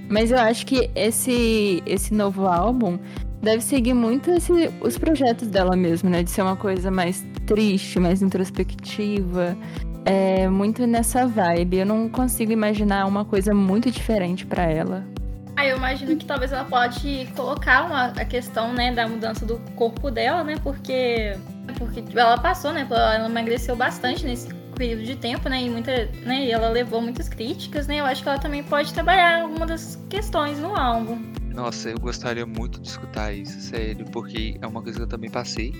Mas 0.08 0.32
eu 0.32 0.38
acho 0.38 0.68
que 0.68 0.90
esse, 0.96 1.82
esse 1.84 2.14
novo 2.14 2.46
álbum 2.46 3.00
deve 3.42 3.62
seguir 3.62 3.94
muito 3.94 4.30
esse, 4.30 4.52
os 4.82 4.98
projetos 4.98 5.48
dela 5.48 5.76
mesmo, 5.76 6.10
né? 6.10 6.22
De 6.22 6.30
ser 6.30 6.44
uma 6.44 6.56
coisa 6.56 6.92
mais 6.92 7.26
triste, 7.48 8.00
mais 8.00 8.22
introspectiva. 8.22 9.58
É 10.06 10.48
muito 10.48 10.86
nessa 10.86 11.26
vibe. 11.26 11.78
Eu 11.78 11.86
não 11.86 12.08
consigo 12.08 12.52
imaginar 12.52 13.08
uma 13.08 13.26
coisa 13.26 13.54
muito 13.54 13.90
diferente 13.90 14.46
para 14.46 14.64
ela. 14.64 15.04
Aí 15.56 15.70
eu 15.70 15.78
imagino 15.78 16.16
que 16.16 16.26
talvez 16.26 16.52
ela 16.52 16.66
pode 16.66 17.28
colocar 17.36 17.86
uma, 17.86 18.08
a 18.08 18.26
questão, 18.26 18.74
né, 18.74 18.94
da 18.94 19.08
mudança 19.08 19.46
do 19.46 19.58
corpo 19.76 20.12
dela, 20.12 20.44
né? 20.44 20.58
Porque, 20.62 21.36
porque 21.78 22.04
ela 22.14 22.38
passou, 22.38 22.72
né? 22.74 22.86
Ela 22.90 23.26
emagreceu 23.26 23.76
bastante 23.76 24.26
nesse 24.26 24.54
período 24.76 25.04
de 25.04 25.16
tempo, 25.16 25.48
né? 25.48 25.64
E, 25.64 25.70
muita, 25.70 26.06
né, 26.24 26.46
e 26.46 26.52
ela 26.52 26.70
levou 26.70 27.02
muitas 27.02 27.30
críticas, 27.30 27.88
né? 27.88 28.02
Eu 28.02 28.06
acho 28.06 28.22
que 28.22 28.30
ela 28.30 28.38
também 28.38 28.64
pode 28.64 28.94
trabalhar 28.94 29.42
alguma 29.42 29.66
das 29.66 29.98
questões 30.10 30.60
no 30.60 30.76
álbum. 30.76 31.20
Nossa, 31.54 31.90
eu 31.90 31.98
gostaria 31.98 32.46
muito 32.46 32.82
de 32.82 32.90
escutar 32.90 33.34
isso, 33.34 33.60
sério, 33.62 34.06
porque 34.12 34.58
é 34.62 34.68
uma 34.68 34.82
coisa 34.82 34.98
que 35.00 35.04
eu 35.04 35.08
também 35.08 35.30
passei 35.30 35.74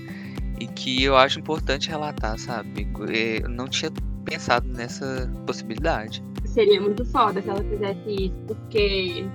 e 0.58 0.66
que 0.66 1.04
eu 1.04 1.16
acho 1.16 1.38
importante 1.38 1.90
relatar, 1.90 2.38
sabe? 2.38 2.88
Eu 3.42 3.50
não 3.50 3.68
tinha 3.68 3.90
pensado 4.26 4.68
nessa 4.68 5.30
possibilidade. 5.46 6.22
Seria 6.44 6.80
muito 6.80 7.04
foda 7.04 7.40
se 7.40 7.48
ela 7.48 7.62
fizesse 7.62 8.26
isso, 8.26 8.38
porque, 8.46 9.26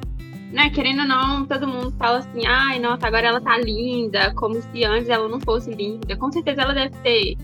né, 0.51 0.69
querendo 0.69 1.01
ou 1.01 1.07
não, 1.07 1.45
todo 1.45 1.67
mundo 1.67 1.91
fala 1.97 2.19
assim, 2.19 2.45
ai, 2.45 2.79
nossa, 2.79 3.07
agora 3.07 3.27
ela 3.27 3.41
tá 3.41 3.57
linda, 3.57 4.33
como 4.35 4.61
se 4.61 4.83
antes 4.83 5.09
ela 5.09 5.27
não 5.27 5.39
fosse 5.39 5.71
linda. 5.71 6.15
Com 6.17 6.31
certeza 6.31 6.61
ela 6.61 6.73
deve 6.73 6.95
ter 6.97 7.37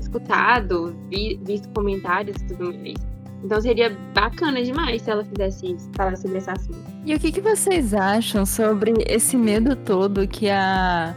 escutado, 0.00 0.96
vi, 1.10 1.40
visto 1.44 1.68
comentários 1.70 2.36
e 2.40 2.46
tudo 2.46 2.74
mais. 2.74 3.14
Então 3.44 3.60
seria 3.60 3.94
bacana 4.14 4.62
demais 4.62 5.02
se 5.02 5.10
ela 5.10 5.22
fizesse 5.24 5.72
isso, 5.72 5.90
falar 5.94 6.16
sobre 6.16 6.38
esse 6.38 6.50
assunto. 6.50 6.82
E 7.04 7.14
o 7.14 7.20
que, 7.20 7.30
que 7.30 7.42
vocês 7.42 7.92
acham 7.92 8.46
sobre 8.46 8.94
esse 9.06 9.36
medo 9.36 9.76
todo 9.76 10.26
que 10.26 10.48
a 10.48 11.14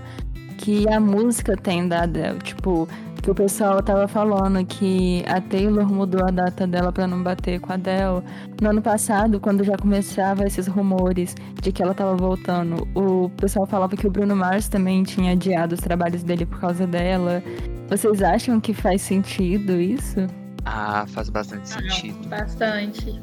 que 0.58 0.90
a 0.90 1.00
música 1.00 1.56
tem 1.56 1.88
da 1.88 2.04
Adele? 2.04 2.40
Tipo, 2.40 2.90
que 3.28 3.32
o 3.32 3.36
pessoal 3.36 3.84
tava 3.84 4.08
falando 4.08 4.66
que 4.66 5.22
a 5.28 5.42
Taylor 5.42 5.86
mudou 5.86 6.26
a 6.26 6.32
data 6.32 6.66
dela 6.66 6.94
para 6.94 7.06
não 7.06 7.22
bater 7.22 7.60
com 7.60 7.74
a 7.74 7.76
Adele. 7.76 8.24
No 8.62 8.70
ano 8.70 8.82
passado, 8.82 9.38
quando 9.38 9.66
já 9.66 9.76
começava 9.76 10.46
esses 10.46 10.66
rumores 10.66 11.36
de 11.62 11.74
que 11.74 11.84
ela 11.84 11.94
tava 11.94 12.16
voltando, 12.16 12.88
o 12.96 13.30
pessoal 13.32 13.66
falava 13.68 13.98
que 13.98 14.08
o 14.08 14.10
Bruno 14.10 14.34
Mars 14.34 14.70
também 14.70 15.04
tinha 15.04 15.34
adiado 15.34 15.76
os 15.76 15.82
trabalhos 15.82 16.24
dele 16.24 16.46
por 16.46 16.58
causa 16.62 16.88
dela. 16.88 17.44
Vocês 17.90 18.22
acham 18.22 18.62
que 18.62 18.74
faz 18.74 19.02
sentido 19.02 19.74
isso? 19.74 20.26
Ah, 20.64 21.06
faz 21.10 21.28
bastante 21.30 21.68
sentido. 21.68 22.30
Bastante. 22.30 23.22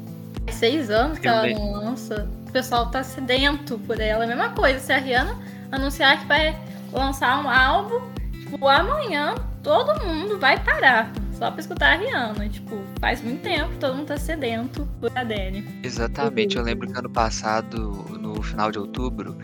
Seis 0.51 0.91
anos 0.91 1.17
que 1.17 1.27
ela 1.27 1.47
não 1.47 1.71
lança. 1.71 2.29
O 2.47 2.51
pessoal 2.51 2.91
tá 2.91 3.01
sedento 3.01 3.79
por 3.79 3.99
ela. 3.99 4.25
A 4.25 4.27
mesma 4.27 4.49
coisa, 4.49 4.77
se 4.77 4.93
a 4.93 4.99
Rihanna 4.99 5.35
anunciar 5.71 6.19
que 6.19 6.27
vai 6.27 6.55
lançar 6.93 7.43
um 7.43 7.49
álbum, 7.49 8.01
tipo, 8.39 8.67
amanhã 8.67 9.33
todo 9.65 9.99
mundo 10.05 10.37
vai 10.37 10.63
parar. 10.63 11.11
Só 11.33 11.49
pra 11.49 11.59
escutar 11.59 11.93
a 11.93 11.97
Rihanna. 11.97 12.47
Tipo, 12.47 12.77
faz 12.99 13.21
muito 13.21 13.41
tempo 13.41 13.71
que 13.71 13.79
todo 13.79 13.95
mundo 13.95 14.07
tá 14.07 14.17
sedento 14.17 14.87
por 15.01 15.11
Adele. 15.17 15.67
Exatamente. 15.81 16.55
Eu 16.55 16.63
lembro 16.63 16.87
que 16.87 16.97
ano 16.97 17.09
passado, 17.09 17.91
no 18.19 18.41
final 18.43 18.71
de 18.71 18.77
outubro, 18.77 19.35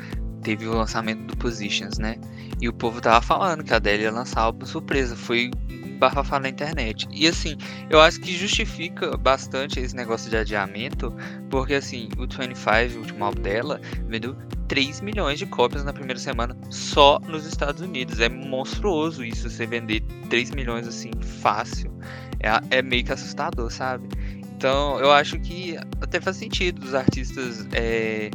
teve 0.44 0.68
o 0.68 0.74
lançamento 0.74 1.24
do 1.24 1.36
Positions, 1.36 1.98
né? 1.98 2.18
E 2.62 2.70
o 2.70 2.74
povo 2.74 3.02
tava 3.02 3.20
falando 3.20 3.64
que 3.64 3.74
a 3.74 3.78
Adele 3.78 4.04
ia 4.04 4.12
lançar 4.12 4.42
álbum 4.42 4.66
surpresa. 4.66 5.16
Foi 5.16 5.50
bafafá 5.98 6.40
na 6.40 6.50
internet. 6.50 7.08
E 7.12 7.28
assim, 7.28 7.58
eu 7.90 8.00
acho 8.00 8.22
que 8.22 8.32
justifica 8.32 9.18
bastante 9.18 9.80
esse 9.80 9.96
negócio 9.96 10.30
de 10.30 10.38
adiamento, 10.38 11.14
porque 11.50 11.74
assim, 11.74 12.10
o 12.18 12.28
25, 12.28 12.96
o 12.96 13.00
último 13.00 13.26
álbum 13.26 13.42
dela, 13.42 13.82
vendeu 14.08 14.36
3 14.72 15.02
milhões 15.02 15.38
de 15.38 15.46
cópias 15.46 15.84
na 15.84 15.92
primeira 15.92 16.18
semana 16.18 16.56
só 16.70 17.20
nos 17.28 17.46
Estados 17.46 17.82
Unidos. 17.82 18.22
É 18.22 18.30
monstruoso 18.30 19.22
isso, 19.22 19.50
você 19.50 19.66
vender 19.66 20.00
3 20.30 20.52
milhões 20.52 20.88
assim, 20.88 21.12
fácil. 21.20 21.92
É, 22.40 22.78
é 22.78 22.82
meio 22.82 23.04
que 23.04 23.12
assustador, 23.12 23.70
sabe? 23.70 24.08
Então, 24.56 24.98
eu 25.02 25.12
acho 25.12 25.38
que 25.42 25.76
até 26.00 26.22
faz 26.22 26.38
sentido 26.38 26.86
os 26.86 26.96
artistas 26.96 27.68
é, 27.74 28.32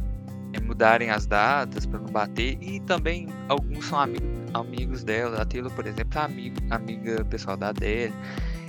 é 0.52 0.60
mudarem 0.60 1.08
as 1.08 1.24
datas 1.24 1.86
para 1.86 2.00
não 2.00 2.12
bater 2.12 2.58
e 2.60 2.80
também 2.80 3.28
alguns 3.48 3.86
são 3.86 3.98
amigos, 3.98 4.28
amigos 4.52 5.04
dela. 5.04 5.40
A 5.40 5.46
Taylor, 5.46 5.72
por 5.72 5.86
exemplo, 5.86 6.20
é 6.20 6.22
amigo, 6.22 6.56
amiga 6.68 7.24
pessoal 7.24 7.56
da 7.56 7.68
Adele. 7.68 8.12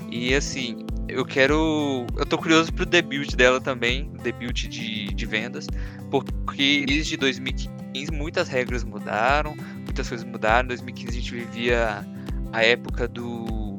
E 0.10 0.34
assim, 0.34 0.86
eu 1.08 1.26
quero. 1.26 2.06
Eu 2.16 2.26
tô 2.26 2.38
curioso 2.38 2.72
pro 2.74 2.86
debut 2.86 3.36
dela 3.36 3.60
também, 3.60 4.12
debut 4.24 4.68
de, 4.68 5.14
de 5.14 5.26
vendas, 5.26 5.68
porque 6.10 6.86
desde 6.88 7.18
2015 7.18 8.12
muitas 8.12 8.48
regras 8.48 8.84
mudaram, 8.84 9.56
muitas 9.84 10.08
coisas 10.08 10.26
mudaram. 10.26 10.66
Em 10.66 10.68
2015 10.70 11.10
a 11.10 11.22
gente 11.22 11.34
vivia 11.34 12.06
a 12.52 12.64
época 12.64 13.08
do, 13.08 13.78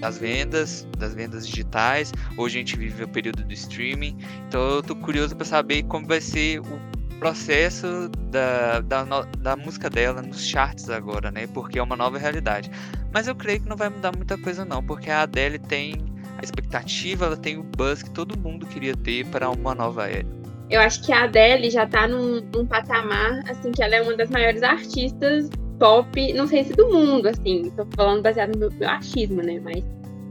das 0.00 0.18
vendas, 0.18 0.86
das 0.98 1.14
vendas 1.14 1.46
digitais. 1.46 2.12
Hoje 2.36 2.56
a 2.56 2.60
gente 2.60 2.76
vive 2.76 3.04
o 3.04 3.08
período 3.08 3.44
do 3.44 3.52
streaming. 3.52 4.16
Então 4.48 4.60
eu 4.60 4.82
tô 4.82 4.96
curioso 4.96 5.36
para 5.36 5.46
saber 5.46 5.84
como 5.84 6.06
vai 6.06 6.20
ser 6.20 6.60
o 6.60 6.92
processo 7.18 8.10
da, 8.32 8.80
da, 8.80 9.04
da 9.38 9.56
música 9.56 9.88
dela 9.88 10.20
nos 10.20 10.44
charts 10.44 10.90
agora, 10.90 11.30
né? 11.30 11.46
Porque 11.46 11.78
é 11.78 11.82
uma 11.82 11.94
nova 11.94 12.18
realidade. 12.18 12.68
Mas 13.12 13.28
eu 13.28 13.34
creio 13.34 13.60
que 13.60 13.68
não 13.68 13.76
vai 13.76 13.88
mudar 13.88 14.12
muita 14.16 14.38
coisa 14.38 14.64
não, 14.64 14.82
porque 14.82 15.10
a 15.10 15.22
Adele 15.22 15.58
tem 15.58 15.96
a 16.38 16.42
expectativa, 16.42 17.26
ela 17.26 17.36
tem 17.36 17.58
o 17.58 17.62
buzz 17.62 18.02
que 18.02 18.10
todo 18.10 18.38
mundo 18.38 18.66
queria 18.66 18.96
ter 18.96 19.26
para 19.26 19.50
uma 19.50 19.74
nova 19.74 20.08
era. 20.08 20.26
Eu 20.70 20.80
acho 20.80 21.02
que 21.04 21.12
a 21.12 21.24
Adele 21.24 21.70
já 21.70 21.86
tá 21.86 22.08
num, 22.08 22.40
num 22.40 22.66
patamar, 22.66 23.42
assim, 23.48 23.72
que 23.72 23.82
ela 23.82 23.94
é 23.94 24.00
uma 24.00 24.16
das 24.16 24.30
maiores 24.30 24.62
artistas 24.62 25.50
pop, 25.78 26.32
não 26.32 26.46
sei 26.46 26.64
se 26.64 26.72
do 26.74 26.88
mundo, 26.88 27.26
assim, 27.26 27.70
tô 27.76 27.84
falando 27.96 28.22
baseado 28.22 28.56
no 28.56 28.70
meu, 28.70 28.88
achismo, 28.88 29.42
né? 29.42 29.60
Mas 29.62 29.84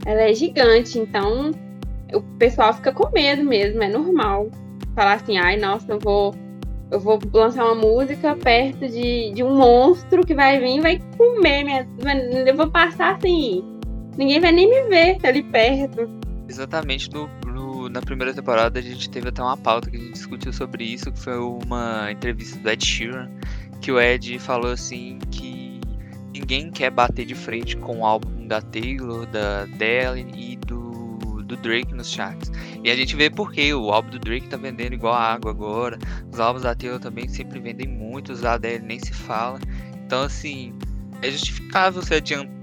ela 0.06 0.22
é 0.22 0.34
gigante, 0.34 0.98
então 0.98 1.52
o 2.14 2.22
pessoal 2.38 2.74
fica 2.74 2.92
com 2.92 3.12
medo 3.12 3.44
mesmo, 3.44 3.84
é 3.84 3.90
normal. 3.90 4.50
Falar 4.96 5.14
assim, 5.14 5.38
ai, 5.38 5.58
nossa, 5.58 5.92
eu 5.92 6.00
vou 6.00 6.34
eu 6.92 7.00
vou 7.00 7.18
lançar 7.34 7.64
uma 7.64 7.76
música 7.76 8.36
perto 8.36 8.88
de, 8.88 9.32
de 9.32 9.44
um 9.44 9.56
monstro 9.56 10.26
que 10.26 10.36
vai 10.36 10.60
vir 10.60 10.78
e 10.78 10.82
vai 10.82 11.00
comer 11.18 11.64
minha. 11.64 11.88
Eu 12.46 12.56
vou 12.56 12.70
passar 12.70 13.16
assim. 13.16 13.64
Ninguém 14.18 14.42
vai 14.42 14.52
nem 14.52 14.70
me 14.70 14.90
ver 14.90 15.18
ali 15.24 15.42
perto. 15.42 16.10
Exatamente. 16.50 17.10
No, 17.46 17.88
na 17.90 18.02
primeira 18.02 18.34
temporada 18.34 18.78
a 18.78 18.82
gente 18.82 19.10
teve 19.10 19.30
até 19.30 19.42
uma 19.42 19.56
pauta 19.56 19.90
que 19.90 19.96
a 19.96 20.00
gente 20.00 20.14
discutiu 20.14 20.52
sobre 20.52 20.84
isso, 20.84 21.12
que 21.12 21.20
foi 21.20 21.38
uma 21.38 22.12
entrevista 22.12 22.60
do 22.60 22.70
Ed 22.70 22.86
Sheeran, 22.86 23.32
que 23.80 23.90
o 23.92 24.00
Ed 24.00 24.38
falou 24.40 24.72
assim 24.72 25.18
que 25.32 25.80
ninguém 26.34 26.70
quer 26.70 26.92
bater 26.92 27.26
de 27.26 27.36
frente 27.36 27.78
com 27.78 28.00
o 28.00 28.06
álbum 28.06 28.48
da 28.48 28.62
Taylor, 28.62 29.26
da 29.28 29.66
Delle 29.66 30.28
e 30.36 30.58
do 30.58 30.92
do 31.52 31.58
Drake 31.58 31.94
nos 31.94 32.10
charts. 32.10 32.52
E 32.84 32.90
a 32.90 32.96
gente 32.96 33.16
vê 33.16 33.30
porque 33.30 33.74
o 33.74 33.92
álbum 33.92 34.10
do 34.10 34.20
Drake 34.20 34.48
tá 34.48 34.58
vendendo 34.58 34.94
igual 34.94 35.14
água 35.14 35.52
agora. 35.52 36.00
Os 36.32 36.40
álbuns 36.40 36.64
da 36.64 36.74
Taylor 36.74 37.00
também 37.00 37.28
sempre 37.28 37.60
vendem 37.60 37.88
muito, 37.88 38.32
os 38.32 38.42
da 38.42 38.54
Adele 38.54 38.84
nem 38.84 39.00
se 39.00 39.14
fala. 39.14 39.60
Então, 40.06 40.24
assim, 40.24 40.74
é 41.22 41.30
justificável 41.30 42.02
você 42.02 42.22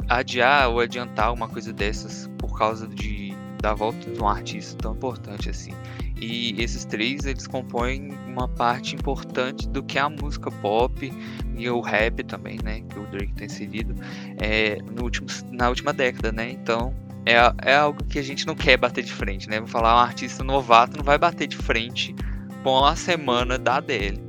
adiar 0.08 0.68
ou 0.70 0.80
adiantar 0.80 1.32
uma 1.32 1.48
coisa 1.48 1.72
dessas 1.72 2.28
por 2.38 2.58
causa 2.58 2.88
de, 2.88 3.32
da 3.62 3.74
volta 3.74 4.10
de 4.10 4.20
um 4.20 4.26
artista 4.26 4.76
tão 4.76 4.94
importante 4.94 5.48
assim. 5.48 5.72
E 6.20 6.60
esses 6.60 6.84
três, 6.84 7.24
eles 7.24 7.46
compõem 7.46 8.10
uma 8.26 8.48
parte 8.48 8.96
importante 8.96 9.68
do 9.68 9.84
que 9.84 9.98
a 9.98 10.08
música 10.08 10.50
pop 10.50 11.12
e 11.56 11.70
o 11.70 11.80
rap 11.80 12.24
também, 12.24 12.58
né? 12.62 12.80
Que 12.80 12.98
o 12.98 13.06
Drake 13.06 13.32
tem 13.34 13.46
inserido 13.46 13.94
é, 14.40 14.78
no 14.82 15.04
último, 15.04 15.28
na 15.52 15.68
última 15.68 15.92
década, 15.92 16.32
né? 16.32 16.50
Então, 16.50 16.92
é, 17.32 17.52
é 17.62 17.76
algo 17.76 18.02
que 18.04 18.18
a 18.18 18.22
gente 18.22 18.46
não 18.46 18.54
quer 18.54 18.76
bater 18.76 19.04
de 19.04 19.12
frente, 19.12 19.48
né? 19.48 19.58
Vou 19.58 19.68
falar, 19.68 19.94
um 19.96 19.98
artista 19.98 20.42
novato 20.42 20.96
não 20.96 21.04
vai 21.04 21.18
bater 21.18 21.46
de 21.46 21.56
frente 21.56 22.14
com 22.62 22.84
a 22.84 22.96
semana 22.96 23.58
da 23.58 23.76
Adele. 23.76 24.20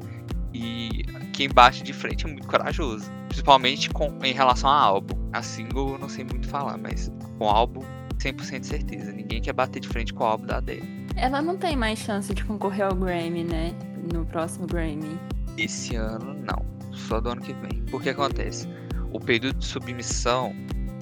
E 0.54 1.06
quem 1.34 1.48
bate 1.48 1.82
de 1.84 1.94
frente 1.94 2.26
é 2.26 2.30
muito 2.30 2.48
corajoso. 2.48 3.10
Principalmente 3.30 3.90
com, 3.90 4.18
em 4.24 4.34
relação 4.34 4.70
a 4.70 4.76
álbum. 4.76 5.18
A 5.32 5.42
single 5.42 5.94
eu 5.94 6.00
não 6.00 6.10
sei 6.10 6.26
muito 6.26 6.48
falar, 6.50 6.78
mas 6.78 7.12
com 7.38 7.50
álbum, 7.50 7.82
100% 8.18 8.64
certeza. 8.64 9.12
Ninguém 9.14 9.42
quer 9.42 9.54
bater 9.54 9.80
de 9.80 9.88
frente 9.88 10.14
com 10.14 10.24
o 10.24 10.28
álbum 10.28 10.46
da 10.46 10.58
Adele. 10.58 11.08
Ela 11.16 11.42
não 11.42 11.58
tem 11.58 11.76
mais 11.76 12.00
chance 12.00 12.34
de 12.34 12.44
concorrer 12.44 12.86
ao 12.86 12.96
Grammy, 12.96 13.44
né? 13.44 13.74
No 14.14 14.26
próximo 14.26 14.68
Grammy. 14.68 15.20
Esse 15.58 15.96
ano, 15.96 16.34
não. 16.34 16.66
Só 16.92 17.22
do 17.22 17.30
ano 17.30 17.42
que 17.42 17.54
vem. 17.54 17.84
Porque 17.92 18.10
acontece? 18.10 18.68
O 19.14 19.20
período 19.20 19.60
de 19.60 19.66
submissão 19.66 20.54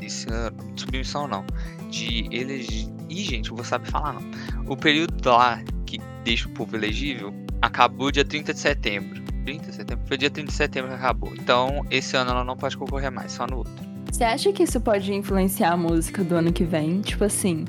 esse 0.06 0.30
ano, 0.32 0.58
submissão 0.76 1.28
não, 1.28 1.46
de 1.90 2.28
eleger. 2.32 2.88
Ih, 3.10 3.24
gente, 3.24 3.50
eu 3.50 3.56
vou 3.56 3.66
saber 3.66 3.90
falar 3.90 4.14
não. 4.14 4.22
O 4.68 4.76
período 4.76 5.30
lá 5.30 5.62
que 5.86 6.00
deixa 6.24 6.48
o 6.48 6.52
povo 6.52 6.76
elegível 6.76 7.34
acabou 7.62 8.12
dia 8.12 8.26
30 8.26 8.54
de 8.54 8.60
setembro. 8.60 9.22
30 9.46 9.70
de 9.70 9.76
setembro? 9.76 10.08
Foi 10.08 10.18
dia 10.18 10.30
30 10.30 10.48
de 10.48 10.54
setembro 10.54 10.90
que 10.90 10.96
acabou. 10.98 11.34
Então, 11.34 11.86
esse 11.90 12.16
ano 12.18 12.32
ela 12.32 12.44
não 12.44 12.58
pode 12.58 12.78
concorrer 12.78 13.12
mais, 13.12 13.32
só 13.32 13.48
no 13.48 13.58
outro. 13.60 13.74
Você 14.12 14.24
acha 14.24 14.52
que 14.52 14.64
isso 14.64 14.80
pode 14.80 15.14
influenciar 15.14 15.74
a 15.74 15.78
música 15.78 16.24
do 16.24 16.36
ano 16.36 16.52
que 16.52 16.64
vem? 16.64 17.02
Tipo 17.02 17.26
assim, 17.26 17.66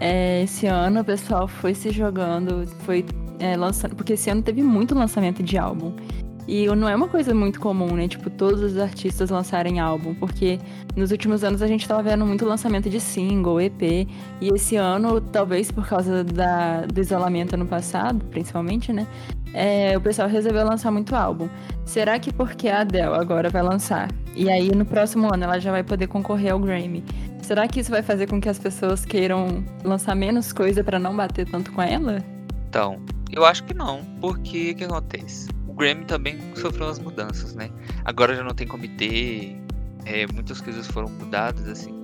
é, 0.00 0.42
esse 0.42 0.66
ano 0.66 1.00
o 1.00 1.04
pessoal 1.04 1.48
foi 1.48 1.74
se 1.74 1.90
jogando, 1.90 2.66
foi 2.80 3.04
é, 3.38 3.56
lançando. 3.56 3.96
Porque 3.96 4.12
esse 4.12 4.30
ano 4.30 4.42
teve 4.42 4.62
muito 4.62 4.94
lançamento 4.94 5.42
de 5.42 5.58
álbum. 5.58 5.94
E 6.48 6.66
não 6.74 6.88
é 6.88 6.96
uma 6.96 7.08
coisa 7.08 7.34
muito 7.34 7.60
comum, 7.60 7.94
né? 7.94 8.08
Tipo, 8.08 8.30
todos 8.30 8.62
os 8.62 8.78
artistas 8.78 9.28
lançarem 9.28 9.80
álbum, 9.80 10.14
porque 10.14 10.58
nos 10.96 11.10
últimos 11.10 11.44
anos 11.44 11.60
a 11.60 11.66
gente 11.66 11.86
tava 11.86 12.02
vendo 12.02 12.24
muito 12.24 12.46
lançamento 12.46 12.88
de 12.88 12.98
single, 12.98 13.60
EP, 13.60 13.82
e 14.40 14.48
esse 14.54 14.74
ano, 14.74 15.20
talvez 15.20 15.70
por 15.70 15.86
causa 15.86 16.24
da, 16.24 16.86
do 16.86 16.98
isolamento 16.98 17.52
ano 17.52 17.66
passado, 17.66 18.24
principalmente, 18.30 18.94
né? 18.94 19.06
É, 19.52 19.94
o 19.94 20.00
pessoal 20.00 20.26
resolveu 20.26 20.64
lançar 20.64 20.90
muito 20.90 21.14
álbum. 21.14 21.50
Será 21.84 22.18
que 22.18 22.32
porque 22.32 22.68
a 22.70 22.80
Adele 22.80 23.14
agora 23.14 23.50
vai 23.50 23.62
lançar? 23.62 24.08
E 24.34 24.48
aí 24.48 24.74
no 24.74 24.86
próximo 24.86 25.30
ano 25.30 25.44
ela 25.44 25.58
já 25.58 25.70
vai 25.70 25.82
poder 25.82 26.06
concorrer 26.06 26.52
ao 26.52 26.58
Grammy. 26.58 27.04
Será 27.42 27.68
que 27.68 27.80
isso 27.80 27.90
vai 27.90 28.02
fazer 28.02 28.26
com 28.26 28.40
que 28.40 28.48
as 28.48 28.58
pessoas 28.58 29.04
queiram 29.04 29.62
lançar 29.84 30.14
menos 30.14 30.50
coisa 30.50 30.82
para 30.82 30.98
não 30.98 31.14
bater 31.14 31.46
tanto 31.46 31.72
com 31.72 31.82
ela? 31.82 32.24
Então, 32.70 33.00
eu 33.30 33.44
acho 33.44 33.64
que 33.64 33.74
não, 33.74 34.00
porque 34.18 34.72
o 34.72 34.76
que 34.76 34.84
acontece? 34.84 35.57
Grammy 35.78 36.04
também 36.04 36.38
sofreu 36.56 36.86
umas 36.86 36.98
mudanças, 36.98 37.54
né? 37.54 37.70
Agora 38.04 38.34
já 38.34 38.42
não 38.42 38.54
tem 38.54 38.66
comitê, 38.66 39.56
é, 40.04 40.26
muitas 40.26 40.60
coisas 40.60 40.86
foram 40.88 41.08
mudadas, 41.08 41.66
assim. 41.68 42.02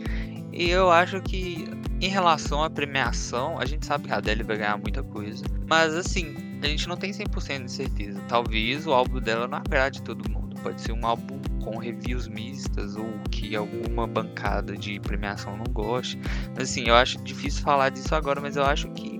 E 0.52 0.70
eu 0.70 0.90
acho 0.90 1.20
que 1.20 1.68
em 2.00 2.08
relação 2.08 2.62
à 2.62 2.70
premiação, 2.70 3.58
a 3.58 3.66
gente 3.66 3.84
sabe 3.84 4.06
que 4.06 4.12
a 4.12 4.18
Adele 4.18 4.44
vai 4.44 4.56
ganhar 4.58 4.76
muita 4.78 5.02
coisa. 5.02 5.44
Mas 5.68 5.92
assim, 5.94 6.36
a 6.62 6.66
gente 6.66 6.88
não 6.88 6.96
tem 6.96 7.10
100% 7.10 7.64
de 7.64 7.72
certeza. 7.72 8.20
Talvez 8.28 8.86
o 8.86 8.92
álbum 8.92 9.20
dela 9.20 9.48
não 9.48 9.58
agrade 9.58 10.02
todo 10.02 10.28
mundo. 10.30 10.54
Pode 10.62 10.80
ser 10.80 10.92
um 10.92 11.04
álbum 11.04 11.40
com 11.62 11.78
reviews 11.78 12.28
mistas 12.28 12.94
ou 12.94 13.10
que 13.30 13.56
alguma 13.56 14.06
bancada 14.06 14.76
de 14.76 15.00
premiação 15.00 15.56
não 15.56 15.64
goste. 15.72 16.20
Assim, 16.60 16.84
eu 16.88 16.94
acho 16.94 17.18
difícil 17.24 17.62
falar 17.62 17.88
disso 17.88 18.14
agora, 18.14 18.40
mas 18.40 18.56
eu 18.56 18.64
acho 18.64 18.88
que 18.90 19.13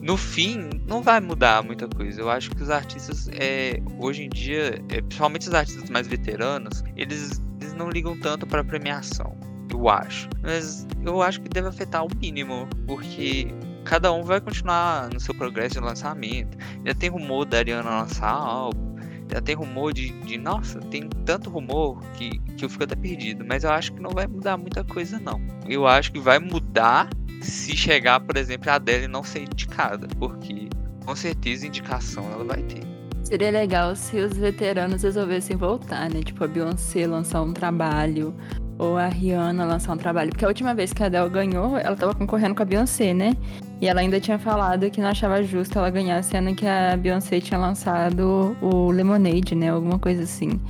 no 0.00 0.16
fim 0.16 0.70
não 0.86 1.02
vai 1.02 1.20
mudar 1.20 1.62
muita 1.62 1.86
coisa. 1.88 2.20
Eu 2.20 2.30
acho 2.30 2.50
que 2.50 2.62
os 2.62 2.70
artistas 2.70 3.28
é, 3.32 3.82
hoje 3.98 4.24
em 4.24 4.28
dia, 4.28 4.82
é, 4.88 5.00
principalmente 5.02 5.48
os 5.48 5.54
artistas 5.54 5.90
mais 5.90 6.06
veteranos, 6.06 6.82
eles, 6.96 7.40
eles 7.60 7.74
não 7.74 7.90
ligam 7.90 8.18
tanto 8.18 8.46
para 8.46 8.64
premiação. 8.64 9.36
Eu 9.70 9.88
acho. 9.88 10.28
Mas 10.42 10.86
eu 11.04 11.22
acho 11.22 11.40
que 11.40 11.48
deve 11.48 11.68
afetar 11.68 12.04
o 12.04 12.08
mínimo, 12.20 12.68
porque 12.86 13.48
cada 13.84 14.12
um 14.12 14.22
vai 14.22 14.40
continuar 14.40 15.08
no 15.12 15.20
seu 15.20 15.34
progresso 15.34 15.74
de 15.74 15.80
lançamento. 15.80 16.56
Já 16.84 16.94
tem 16.94 17.10
rumor 17.10 17.44
da 17.44 17.58
Ariana 17.58 17.90
lançar 17.90 18.30
álbum. 18.30 18.90
Já 19.32 19.40
tem 19.40 19.54
rumor 19.54 19.92
de, 19.92 20.10
de. 20.22 20.36
Nossa, 20.36 20.80
tem 20.80 21.08
tanto 21.24 21.50
rumor 21.50 22.00
que, 22.14 22.38
que 22.56 22.64
eu 22.64 22.68
fico 22.68 22.82
até 22.82 22.96
perdido. 22.96 23.44
Mas 23.46 23.62
eu 23.62 23.70
acho 23.70 23.92
que 23.92 24.00
não 24.00 24.10
vai 24.10 24.26
mudar 24.26 24.56
muita 24.56 24.82
coisa, 24.82 25.20
não. 25.20 25.40
Eu 25.68 25.86
acho 25.86 26.10
que 26.10 26.18
vai 26.18 26.40
mudar 26.40 27.08
se 27.40 27.76
chegar, 27.76 28.20
por 28.20 28.36
exemplo, 28.36 28.70
a 28.70 28.74
Adele 28.74 29.08
não 29.08 29.22
ser 29.22 29.42
indicada. 29.42 30.06
Porque 30.18 30.68
com 31.04 31.16
certeza 31.16 31.66
indicação 31.66 32.24
ela 32.32 32.44
vai 32.44 32.62
ter. 32.62 32.82
Seria 33.24 33.50
legal 33.50 33.94
se 33.94 34.18
os 34.18 34.36
veteranos 34.36 35.02
resolvessem 35.02 35.56
voltar, 35.56 36.10
né? 36.10 36.20
Tipo, 36.22 36.44
a 36.44 36.48
Beyoncé 36.48 37.06
lançar 37.06 37.42
um 37.42 37.52
trabalho, 37.52 38.34
ou 38.78 38.96
a 38.96 39.06
Rihanna 39.06 39.64
lançar 39.64 39.92
um 39.92 39.96
trabalho. 39.96 40.30
Porque 40.30 40.44
a 40.44 40.48
última 40.48 40.74
vez 40.74 40.92
que 40.92 41.02
a 41.02 41.06
Adele 41.06 41.28
ganhou, 41.28 41.76
ela 41.76 41.94
tava 41.94 42.14
concorrendo 42.14 42.54
com 42.54 42.62
a 42.62 42.64
Beyoncé, 42.64 43.12
né? 43.12 43.36
E 43.80 43.86
ela 43.86 44.00
ainda 44.00 44.18
tinha 44.18 44.38
falado 44.38 44.90
que 44.90 45.00
não 45.00 45.08
achava 45.08 45.42
justo 45.42 45.78
ela 45.78 45.90
ganhar, 45.90 46.22
sendo 46.24 46.54
que 46.54 46.66
a 46.66 46.96
Beyoncé 46.96 47.40
tinha 47.40 47.58
lançado 47.58 48.56
o 48.60 48.90
Lemonade, 48.90 49.54
né? 49.54 49.70
Alguma 49.70 49.98
coisa 49.98 50.22
assim. 50.22 50.60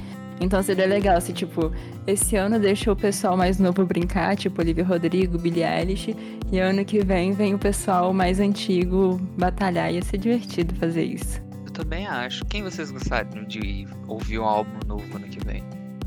Então 0.41 0.63
seria 0.63 0.87
legal 0.87 1.21
se, 1.21 1.35
tipo, 1.35 1.71
esse 2.07 2.35
ano 2.35 2.59
deixa 2.59 2.91
o 2.91 2.97
pessoal 2.97 3.37
mais 3.37 3.59
novo 3.59 3.85
brincar, 3.85 4.35
tipo 4.37 4.61
Olivia 4.61 4.85
Rodrigo, 4.85 5.39
Billie 5.39 5.63
Eilish, 5.63 6.17
e 6.51 6.59
ano 6.59 6.83
que 6.83 7.05
vem 7.05 7.33
vem 7.33 7.55
o 7.55 7.59
pessoal 7.59 8.13
mais 8.15 8.41
antigo 8.41 9.21
batalhar. 9.39 9.93
Ia 9.93 10.03
ser 10.03 10.17
divertido 10.17 10.75
fazer 10.77 11.05
isso. 11.05 11.43
Eu 11.67 11.73
também 11.73 12.07
acho. 12.07 12.45
Quem 12.47 12.63
vocês 12.63 12.91
gostariam 12.91 13.45
de 13.45 13.87
ouvir 14.09 14.39
um 14.39 14.45
álbum 14.45 14.79
novo 14.87 15.17
ano 15.17 15.27
que 15.29 15.45
vem? 15.45 15.63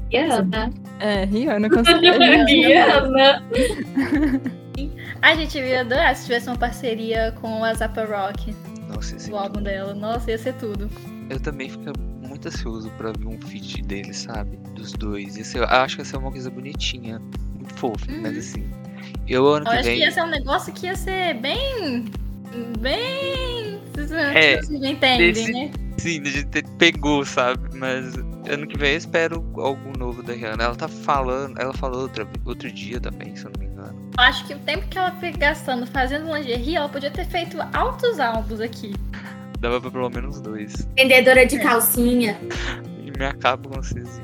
Rihanna. 0.09 0.71
É, 0.99 1.25
Rihanna 1.25 1.69
com 1.69 1.83
certeza. 1.83 2.17
Rihanna. 2.45 3.43
A 5.21 5.35
gente 5.37 5.59
ia 5.59 5.81
adorar 5.81 6.15
se 6.15 6.25
tivesse 6.25 6.47
uma 6.47 6.57
parceria 6.57 7.31
com 7.39 7.63
a 7.63 7.73
Zappa 7.75 8.03
Rock, 8.03 8.55
Nossa, 8.87 9.15
esse 9.15 9.31
o 9.31 9.37
álbum 9.37 9.61
dela. 9.61 9.93
Nossa, 9.93 10.31
ia 10.31 10.37
ser 10.37 10.53
tudo. 10.55 10.89
Eu 11.29 11.39
também 11.39 11.69
fico 11.69 11.91
muito 12.43 12.47
ansioso 12.47 12.89
pra 12.97 13.11
ver 13.11 13.27
um 13.27 13.39
feat 13.41 13.81
deles, 13.83 14.17
sabe? 14.17 14.57
Dos 14.75 14.91
dois. 14.93 15.53
Eu 15.55 15.63
acho 15.65 15.95
que 15.95 16.01
ia 16.01 16.05
ser 16.05 16.17
uma 16.17 16.31
coisa 16.31 16.49
bonitinha. 16.49 17.19
Muito 17.55 17.73
fofa, 17.75 18.11
Uhum. 18.11 18.21
mas 18.21 18.37
assim. 18.37 18.69
Eu 19.27 19.47
ano 19.47 19.65
Eu 19.65 19.71
que 19.71 19.77
acho 19.77 19.83
que 19.83 19.89
vem. 19.89 19.99
ia 19.99 20.11
ser 20.11 20.23
um 20.23 20.29
negócio 20.29 20.73
que 20.73 20.85
ia 20.85 20.95
ser 20.95 21.33
bem. 21.35 22.05
Bem. 22.79 23.81
É, 24.35 24.57
vocês 24.57 24.69
me 24.69 24.91
entendem, 24.91 25.31
desse- 25.33 25.51
né? 25.51 25.71
Sim, 25.97 26.21
a 26.21 26.25
gente 26.25 26.63
pegou, 26.77 27.23
sabe? 27.25 27.77
Mas 27.77 28.13
ano 28.15 28.67
que 28.67 28.77
vem 28.77 28.91
eu 28.91 28.97
espero 28.97 29.53
algo 29.57 29.97
novo 29.97 30.21
da 30.23 30.33
Rihanna. 30.33 30.63
Ela 30.63 30.75
tá 30.75 30.87
falando. 30.87 31.59
Ela 31.59 31.73
falou 31.73 32.01
outra, 32.01 32.27
outro 32.45 32.71
dia 32.71 32.99
também, 32.99 33.35
se 33.35 33.45
eu 33.45 33.51
não 33.51 33.59
me 33.65 33.71
engano. 33.71 34.11
Eu 34.17 34.23
acho 34.23 34.45
que 34.45 34.53
o 34.53 34.59
tempo 34.59 34.87
que 34.87 34.97
ela 34.97 35.11
fica 35.11 35.37
gastando 35.37 35.85
fazendo 35.87 36.33
lingerie, 36.35 36.75
ela 36.75 36.89
podia 36.89 37.11
ter 37.11 37.25
feito 37.25 37.57
altos 37.73 38.19
álbuns 38.19 38.59
aqui. 38.59 38.93
Dava 39.63 39.79
pra 39.79 39.89
pelo 39.91 40.09
menos 40.09 40.41
dois. 40.41 40.73
Vendedora 40.93 41.45
de 41.45 41.57
calcinha. 41.57 42.37
E 43.05 43.17
me 43.17 43.25
acabo 43.25 43.69
com 43.69 43.75
vocês, 43.81 44.21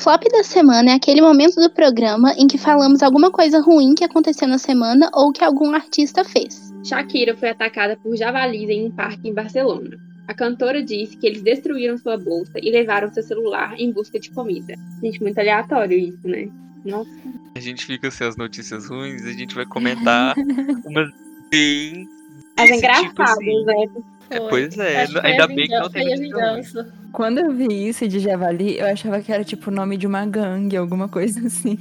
flop 0.00 0.22
da 0.32 0.42
semana 0.42 0.92
é 0.92 0.94
aquele 0.94 1.20
momento 1.20 1.56
do 1.56 1.70
programa 1.70 2.32
em 2.38 2.46
que 2.46 2.56
falamos 2.56 3.02
alguma 3.02 3.30
coisa 3.30 3.60
ruim 3.60 3.94
que 3.94 4.02
aconteceu 4.02 4.48
na 4.48 4.56
semana 4.56 5.10
ou 5.12 5.30
que 5.30 5.44
algum 5.44 5.74
artista 5.74 6.24
fez. 6.24 6.72
Shakira 6.82 7.36
foi 7.36 7.50
atacada 7.50 7.98
por 8.02 8.16
javalis 8.16 8.68
em 8.70 8.86
um 8.86 8.90
parque 8.90 9.28
em 9.28 9.34
Barcelona. 9.34 9.98
A 10.26 10.32
cantora 10.32 10.82
disse 10.82 11.16
que 11.18 11.26
eles 11.26 11.42
destruíram 11.42 11.98
sua 11.98 12.16
bolsa 12.16 12.52
e 12.62 12.70
levaram 12.70 13.12
seu 13.12 13.22
celular 13.22 13.74
em 13.78 13.92
busca 13.92 14.18
de 14.18 14.30
comida. 14.30 14.74
Gente, 15.02 15.20
muito 15.20 15.38
aleatório 15.38 15.98
isso, 15.98 16.26
né? 16.26 16.48
Nossa. 16.84 17.10
A 17.54 17.60
gente 17.60 17.84
fica 17.84 18.10
sem 18.10 18.26
as 18.26 18.36
notícias 18.36 18.88
ruins, 18.88 19.22
a 19.26 19.32
gente 19.32 19.54
vai 19.54 19.66
comentar 19.66 20.34
umas 20.86 21.10
bem. 21.50 22.08
As 22.56 22.64
tipo, 22.66 22.76
engraçadas, 22.76 23.20
assim. 23.20 23.64
né? 23.64 23.86
É, 24.30 24.36
Foi. 24.38 24.48
pois 24.48 24.78
é, 24.78 25.06
foi 25.08 25.20
ainda 25.22 25.44
a 25.44 25.48
bem 25.48 25.66
que 25.66 25.78
não 25.78 25.90
tem 25.90 26.02
foi 26.04 26.12
a 26.12 26.16
ruim. 26.16 26.22
vingança. 26.28 26.99
Quando 27.12 27.38
eu 27.38 27.52
vi 27.52 27.88
isso 27.88 28.06
de 28.08 28.18
javali, 28.20 28.78
eu 28.78 28.86
achava 28.86 29.20
que 29.20 29.32
era 29.32 29.42
tipo 29.44 29.70
o 29.70 29.74
nome 29.74 29.96
de 29.96 30.06
uma 30.06 30.24
gangue, 30.26 30.76
alguma 30.76 31.08
coisa 31.08 31.40
assim. 31.46 31.78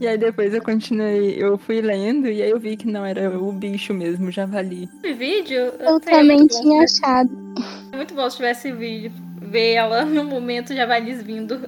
E 0.00 0.06
aí 0.06 0.18
depois 0.18 0.52
eu 0.54 0.62
continuei, 0.62 1.36
eu 1.42 1.56
fui 1.58 1.80
lendo 1.80 2.28
e 2.28 2.42
aí 2.42 2.50
eu 2.50 2.58
vi 2.58 2.76
que 2.76 2.86
não 2.86 3.04
era 3.04 3.38
o 3.38 3.52
bicho 3.52 3.94
mesmo, 3.94 4.28
o 4.28 4.30
javali. 4.32 4.88
Esse 5.02 5.14
vídeo. 5.14 5.58
Eu 5.78 6.00
seria 6.00 6.18
também 6.20 6.38
bom 6.38 6.46
tinha 6.60 6.86
se- 6.88 7.00
achado. 7.04 7.30
Muito 7.94 8.14
bom 8.14 8.28
se 8.28 8.36
tivesse 8.36 8.72
vídeo. 8.72 9.12
Ver 9.40 9.74
ela 9.74 10.04
no 10.04 10.24
momento 10.24 10.74
javalis 10.74 11.22
vindo. 11.22 11.60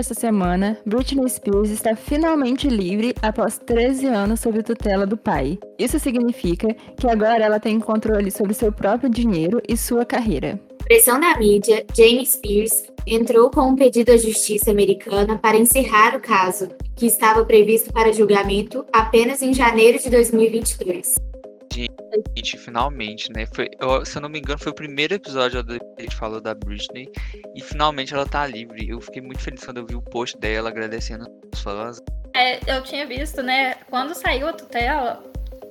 Desta 0.00 0.14
semana, 0.14 0.78
Britney 0.86 1.28
Spears 1.28 1.68
está 1.68 1.94
finalmente 1.94 2.66
livre 2.68 3.14
após 3.20 3.58
13 3.58 4.06
anos 4.06 4.40
sob 4.40 4.62
tutela 4.62 5.06
do 5.06 5.14
pai. 5.14 5.58
Isso 5.78 5.98
significa 5.98 6.74
que 6.98 7.06
agora 7.06 7.44
ela 7.44 7.60
tem 7.60 7.78
controle 7.78 8.30
sobre 8.30 8.54
seu 8.54 8.72
próprio 8.72 9.10
dinheiro 9.10 9.60
e 9.68 9.76
sua 9.76 10.06
carreira. 10.06 10.58
Pressão 10.84 11.20
da 11.20 11.36
mídia, 11.36 11.84
Jamie 11.94 12.24
Spears 12.24 12.72
entrou 13.06 13.50
com 13.50 13.60
um 13.60 13.76
pedido 13.76 14.10
à 14.10 14.16
justiça 14.16 14.70
americana 14.70 15.36
para 15.36 15.58
encerrar 15.58 16.16
o 16.16 16.20
caso, 16.20 16.70
que 16.96 17.04
estava 17.04 17.44
previsto 17.44 17.92
para 17.92 18.10
julgamento 18.10 18.86
apenas 18.90 19.42
em 19.42 19.52
janeiro 19.52 19.98
de 19.98 20.08
2022. 20.08 21.29
Gente, 22.36 22.58
finalmente, 22.58 23.32
né? 23.32 23.46
Foi, 23.46 23.68
eu, 23.80 24.04
se 24.04 24.16
eu 24.16 24.22
não 24.22 24.28
me 24.28 24.38
engano, 24.38 24.58
foi 24.58 24.72
o 24.72 24.74
primeiro 24.74 25.14
episódio 25.14 25.60
onde 25.60 25.78
a 25.98 26.02
gente 26.02 26.16
falou 26.16 26.40
da 26.40 26.54
Britney. 26.54 27.10
E 27.54 27.60
finalmente 27.60 28.14
ela 28.14 28.26
tá 28.26 28.46
livre. 28.46 28.88
Eu 28.88 29.00
fiquei 29.00 29.22
muito 29.22 29.40
feliz 29.40 29.64
quando 29.64 29.78
eu 29.78 29.86
vi 29.86 29.94
o 29.94 30.02
post 30.02 30.36
dela 30.38 30.68
agradecendo 30.68 31.26
os 31.52 31.60
fãs. 31.60 32.00
É, 32.34 32.58
eu 32.66 32.82
tinha 32.82 33.06
visto, 33.06 33.42
né? 33.42 33.74
Quando 33.88 34.14
saiu 34.14 34.48
a 34.48 34.52
tutela, 34.52 35.22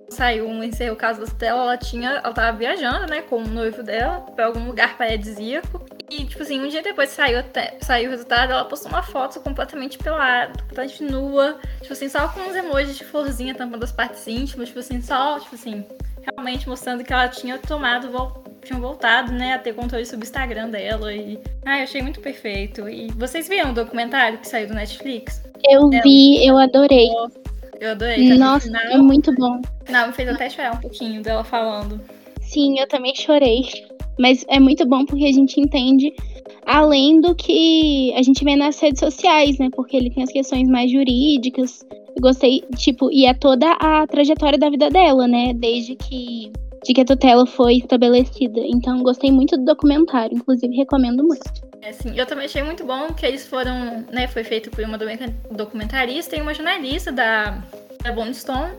saiu 0.09 0.47
um 0.47 0.63
encerro 0.63 0.93
o 0.93 0.97
caso 0.97 1.21
da 1.21 1.27
tutela, 1.27 1.61
ela 1.61 1.77
tinha. 1.77 2.09
Ela 2.09 2.33
tava 2.33 2.57
viajando, 2.57 3.07
né, 3.07 3.21
com 3.21 3.37
o 3.37 3.47
noivo 3.47 3.83
dela, 3.83 4.21
pra 4.35 4.45
algum 4.45 4.65
lugar 4.65 4.97
paradisíaco. 4.97 5.85
E, 6.09 6.25
tipo 6.25 6.41
assim, 6.41 6.59
um 6.59 6.67
dia 6.67 6.81
depois 6.81 7.11
saiu, 7.11 7.43
saiu 7.81 8.07
o 8.07 8.11
resultado, 8.11 8.51
ela 8.51 8.65
postou 8.65 8.91
uma 8.91 9.03
foto 9.03 9.39
completamente 9.41 9.97
pelada, 9.97 10.53
completamente 10.59 11.03
nua, 11.03 11.59
tipo 11.81 11.93
assim, 11.93 12.09
só 12.09 12.27
com 12.29 12.39
uns 12.39 12.55
emojis 12.55 12.97
de 12.97 13.05
florzinha 13.05 13.53
tampando 13.53 13.83
as 13.83 13.91
partes 13.91 14.27
íntimas, 14.27 14.69
tipo 14.69 14.79
assim, 14.79 14.99
só, 15.01 15.39
tipo 15.39 15.53
assim, 15.53 15.85
realmente 16.21 16.67
mostrando 16.67 17.03
que 17.03 17.13
ela 17.13 17.27
tinha 17.27 17.57
tomado, 17.57 18.09
vol 18.09 18.43
tinha 18.61 18.77
voltado, 18.77 19.31
né, 19.31 19.53
a 19.53 19.59
ter 19.59 19.73
controle 19.73 20.05
sobre 20.05 20.25
o 20.25 20.27
Instagram 20.27 20.69
dela. 20.69 21.13
E. 21.13 21.39
Ah, 21.65 21.79
eu 21.79 21.83
achei 21.83 22.01
muito 22.01 22.19
perfeito. 22.19 22.87
E 22.89 23.07
vocês 23.13 23.47
viram 23.47 23.71
o 23.71 23.73
documentário 23.73 24.37
que 24.37 24.47
saiu 24.47 24.67
do 24.67 24.73
Netflix? 24.73 25.41
Eu 25.67 25.89
vi, 26.03 26.45
eu 26.45 26.57
adorei. 26.57 27.07
Eu 27.79 27.91
adorei. 27.91 28.29
Tá 28.29 28.35
Nossa, 28.35 28.67
final, 28.67 28.81
é 28.83 28.97
muito 28.97 29.33
bom. 29.35 29.61
Não, 29.89 30.07
me 30.07 30.13
fez 30.13 30.27
até 30.27 30.49
chorar 30.49 30.75
um 30.75 30.81
pouquinho 30.81 31.23
dela 31.23 31.43
falando. 31.43 32.01
Sim, 32.41 32.79
eu 32.79 32.87
também 32.87 33.15
chorei. 33.15 33.61
Mas 34.19 34.43
é 34.49 34.59
muito 34.59 34.85
bom 34.85 35.05
porque 35.05 35.25
a 35.25 35.31
gente 35.31 35.59
entende 35.59 36.13
além 36.69 37.19
do 37.19 37.33
que 37.33 38.13
a 38.15 38.21
gente 38.21 38.43
vê 38.45 38.55
nas 38.55 38.79
redes 38.79 38.99
sociais, 38.99 39.57
né? 39.57 39.69
Porque 39.75 39.97
ele 39.97 40.11
tem 40.11 40.23
as 40.23 40.31
questões 40.31 40.69
mais 40.69 40.91
jurídicas. 40.91 41.83
Eu 42.15 42.21
gostei, 42.21 42.63
tipo, 42.77 43.11
e 43.11 43.25
é 43.25 43.33
toda 43.33 43.71
a 43.73 44.05
trajetória 44.05 44.57
da 44.57 44.69
vida 44.69 44.87
dela, 44.89 45.27
né? 45.27 45.51
Desde 45.55 45.95
que, 45.95 46.51
de 46.85 46.93
que 46.93 47.01
a 47.01 47.05
tutela 47.05 47.47
foi 47.47 47.77
estabelecida. 47.77 48.59
Então, 48.59 49.01
gostei 49.01 49.31
muito 49.31 49.57
do 49.57 49.65
documentário. 49.65 50.37
Inclusive, 50.37 50.75
recomendo 50.75 51.23
muito. 51.23 51.43
É, 51.81 51.91
sim. 51.91 52.13
Eu 52.15 52.27
também 52.27 52.45
achei 52.45 52.61
muito 52.61 52.85
bom 52.85 53.07
que 53.13 53.25
eles 53.25 53.47
foram, 53.47 54.05
né? 54.11 54.27
Foi 54.27 54.43
feito 54.43 54.69
por 54.69 54.83
uma 54.83 54.97
documentarista 55.49 56.35
e 56.35 56.41
uma 56.41 56.53
jornalista 56.53 57.11
da, 57.11 57.63
da 58.03 58.11
Bone 58.11 58.33
Stone 58.33 58.73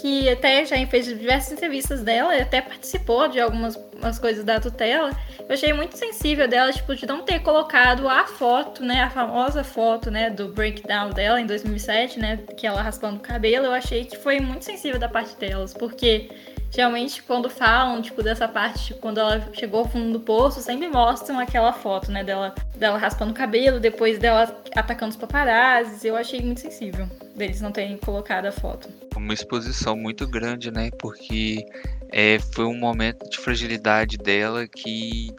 que 0.00 0.28
até 0.28 0.64
já 0.64 0.76
fez 0.86 1.06
diversas 1.06 1.52
entrevistas 1.52 2.02
dela 2.02 2.36
e 2.36 2.42
até 2.42 2.60
participou 2.60 3.28
de 3.28 3.40
algumas 3.40 3.76
coisas 4.18 4.44
da 4.44 4.60
tutela. 4.60 5.10
Eu 5.40 5.54
achei 5.54 5.72
muito 5.72 5.96
sensível 5.96 6.48
dela, 6.48 6.72
tipo, 6.72 6.94
de 6.94 7.06
não 7.06 7.22
ter 7.22 7.40
colocado 7.40 8.08
a 8.08 8.24
foto, 8.24 8.84
né, 8.84 9.02
a 9.02 9.10
famosa 9.10 9.62
foto, 9.62 10.10
né, 10.10 10.30
do 10.30 10.48
breakdown 10.48 11.10
dela 11.10 11.40
em 11.40 11.46
2007, 11.46 12.18
né, 12.18 12.38
que 12.56 12.66
ela 12.66 12.82
raspando 12.82 13.16
o 13.16 13.20
cabelo. 13.20 13.66
Eu 13.66 13.72
achei 13.72 14.04
que 14.04 14.16
foi 14.16 14.40
muito 14.40 14.64
sensível 14.64 14.98
da 14.98 15.08
parte 15.08 15.36
delas, 15.36 15.72
porque 15.72 16.30
geralmente 16.70 17.22
quando 17.22 17.48
falam, 17.48 18.02
tipo, 18.02 18.22
dessa 18.22 18.46
parte, 18.46 18.86
tipo, 18.86 19.00
quando 19.00 19.18
ela 19.18 19.48
chegou 19.52 19.80
ao 19.80 19.88
fundo 19.88 20.12
do 20.12 20.20
poço, 20.20 20.60
sempre 20.60 20.88
mostram 20.88 21.38
aquela 21.38 21.72
foto, 21.72 22.10
né, 22.10 22.22
dela, 22.24 22.54
dela 22.76 22.98
raspando 22.98 23.32
o 23.32 23.34
cabelo, 23.34 23.80
depois 23.80 24.18
dela 24.18 24.54
atacando 24.74 25.10
os 25.10 25.16
paparazzis. 25.16 26.04
Eu 26.04 26.16
achei 26.16 26.40
muito 26.40 26.60
sensível 26.60 27.08
deles 27.34 27.60
não 27.60 27.70
terem 27.70 27.96
colocado 27.98 28.46
a 28.46 28.52
foto. 28.52 28.88
Uma 29.16 29.32
exposição 29.32 29.96
muito 29.96 30.26
grande, 30.26 30.70
né, 30.70 30.90
porque 30.98 31.64
é, 32.12 32.38
foi 32.54 32.64
um 32.64 32.78
momento 32.78 33.28
de 33.28 33.38
fragilidade 33.38 34.16
dela 34.16 34.66
que 34.66 35.30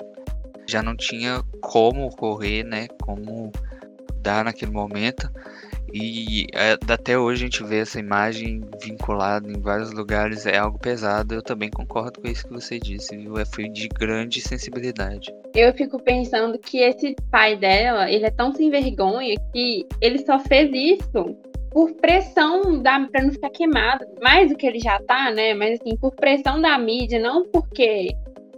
já 0.68 0.84
não 0.84 0.96
tinha 0.96 1.42
como 1.62 2.06
ocorrer, 2.06 2.66
né, 2.66 2.88
como 3.02 3.52
dar 4.22 4.44
naquele 4.44 4.72
momento. 4.72 5.30
E 5.94 6.48
é, 6.54 6.78
até 6.92 7.18
hoje 7.18 7.44
a 7.44 7.46
gente 7.48 7.64
vê 7.64 7.80
essa 7.80 7.98
imagem 7.98 8.62
vinculada 8.84 9.50
em 9.50 9.60
vários 9.60 9.92
lugares, 9.94 10.46
é 10.46 10.58
algo 10.58 10.78
pesado. 10.78 11.34
Eu 11.34 11.42
também 11.42 11.70
concordo 11.70 12.20
com 12.20 12.28
isso 12.28 12.46
que 12.46 12.54
você 12.54 12.78
disse, 12.78 13.16
viu? 13.16 13.38
É, 13.38 13.46
foi 13.46 13.70
de 13.70 13.88
grande 13.88 14.42
sensibilidade. 14.42 15.34
Eu 15.56 15.74
fico 15.74 16.02
pensando 16.02 16.60
que 16.60 16.80
esse 16.80 17.16
pai 17.32 17.56
dela, 17.56 18.12
ele 18.12 18.26
é 18.26 18.32
tão 18.32 18.54
sem 18.54 18.70
vergonha 18.70 19.36
que 19.54 19.86
ele 20.02 20.20
só 20.20 20.38
fez 20.40 20.70
isso 20.74 21.38
por 21.78 21.94
pressão 21.94 22.82
da 22.82 23.00
para 23.02 23.22
não 23.22 23.32
ficar 23.32 23.52
queimado, 23.52 24.04
mais 24.20 24.50
do 24.50 24.58
que 24.58 24.66
ele 24.66 24.80
já 24.80 25.00
tá, 25.00 25.30
né? 25.30 25.54
Mas 25.54 25.80
assim, 25.80 25.96
por 25.96 26.12
pressão 26.12 26.60
da 26.60 26.76
mídia, 26.76 27.20
não 27.20 27.46
porque 27.46 28.16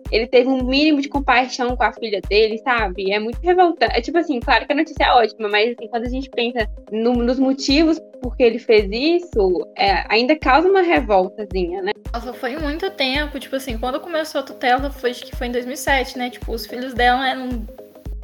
ele 0.10 0.25
teve 0.25 0.47
um 0.47 0.63
mínimo 0.63 1.01
de 1.01 1.10
compaixão 1.10 1.75
com 1.75 1.84
a 1.84 1.91
filha 1.91 2.21
dele, 2.29 2.58
sabe? 2.60 3.12
É 3.12 3.19
muito 3.19 3.38
revoltante. 3.41 3.93
É 3.93 3.99
tipo 3.99 4.17
assim, 4.17 4.39
claro 4.39 4.65
que 4.65 4.71
a 4.71 4.75
notícia 4.75 5.03
é 5.03 5.12
ótima, 5.12 5.49
mas 5.49 5.75
assim, 5.77 5.89
quando 5.89 6.05
a 6.05 6.10
gente 6.10 6.29
pensa 6.29 6.65
no, 6.93 7.12
nos 7.12 7.38
motivos 7.38 7.99
por 8.21 8.38
que 8.38 8.43
ele 8.43 8.58
fez 8.58 8.89
isso, 8.89 9.67
é, 9.75 10.05
ainda 10.08 10.34
causa 10.38 10.69
uma 10.69 10.82
revoltazinha, 10.82 11.82
né? 11.82 11.91
Nossa, 12.13 12.32
foi 12.32 12.55
muito 12.55 12.89
tempo. 12.91 13.38
Tipo 13.38 13.58
assim, 13.58 13.77
quando 13.77 13.99
começou 13.99 14.39
a 14.39 14.45
tutela, 14.45 14.89
foi, 14.91 15.12
que 15.12 15.36
foi 15.36 15.47
em 15.47 15.51
2007, 15.51 16.17
né? 16.17 16.29
Tipo, 16.29 16.53
os 16.53 16.65
filhos 16.65 16.93
dela 16.93 17.29
eram 17.29 17.49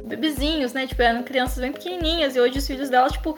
bebezinhos, 0.06 0.72
né? 0.72 0.86
Tipo, 0.86 1.02
eram 1.02 1.22
crianças 1.22 1.58
bem 1.58 1.72
pequenininhas. 1.72 2.34
E 2.34 2.40
hoje 2.40 2.56
os 2.56 2.66
filhos 2.66 2.88
dela, 2.88 3.10
tipo, 3.10 3.36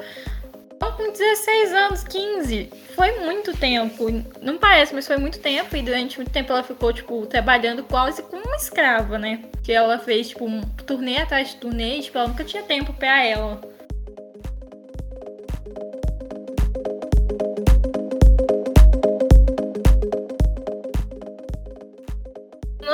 com 0.86 1.12
16 1.12 1.72
anos, 1.72 2.04
15. 2.04 2.70
Foi 2.94 3.20
muito 3.20 3.56
tempo. 3.56 4.06
Não 4.42 4.58
parece, 4.58 4.94
mas 4.94 5.06
foi 5.06 5.16
muito 5.16 5.38
tempo. 5.38 5.76
E 5.76 5.82
durante 5.82 6.16
muito 6.16 6.30
tempo 6.30 6.52
ela 6.52 6.62
ficou, 6.62 6.92
tipo, 6.92 7.26
trabalhando 7.26 7.84
quase 7.84 8.22
como 8.22 8.44
uma 8.44 8.56
escrava, 8.56 9.18
né? 9.18 9.44
Que 9.62 9.72
ela 9.72 9.98
fez, 9.98 10.30
tipo, 10.30 10.44
um 10.44 10.60
turnê 10.60 11.18
atrás 11.18 11.50
de 11.50 11.56
turnê 11.56 11.98
e, 11.98 12.02
tipo, 12.02 12.18
ela 12.18 12.28
nunca 12.28 12.44
tinha 12.44 12.62
tempo 12.62 12.92
pra 12.92 13.24
ela. 13.24 13.60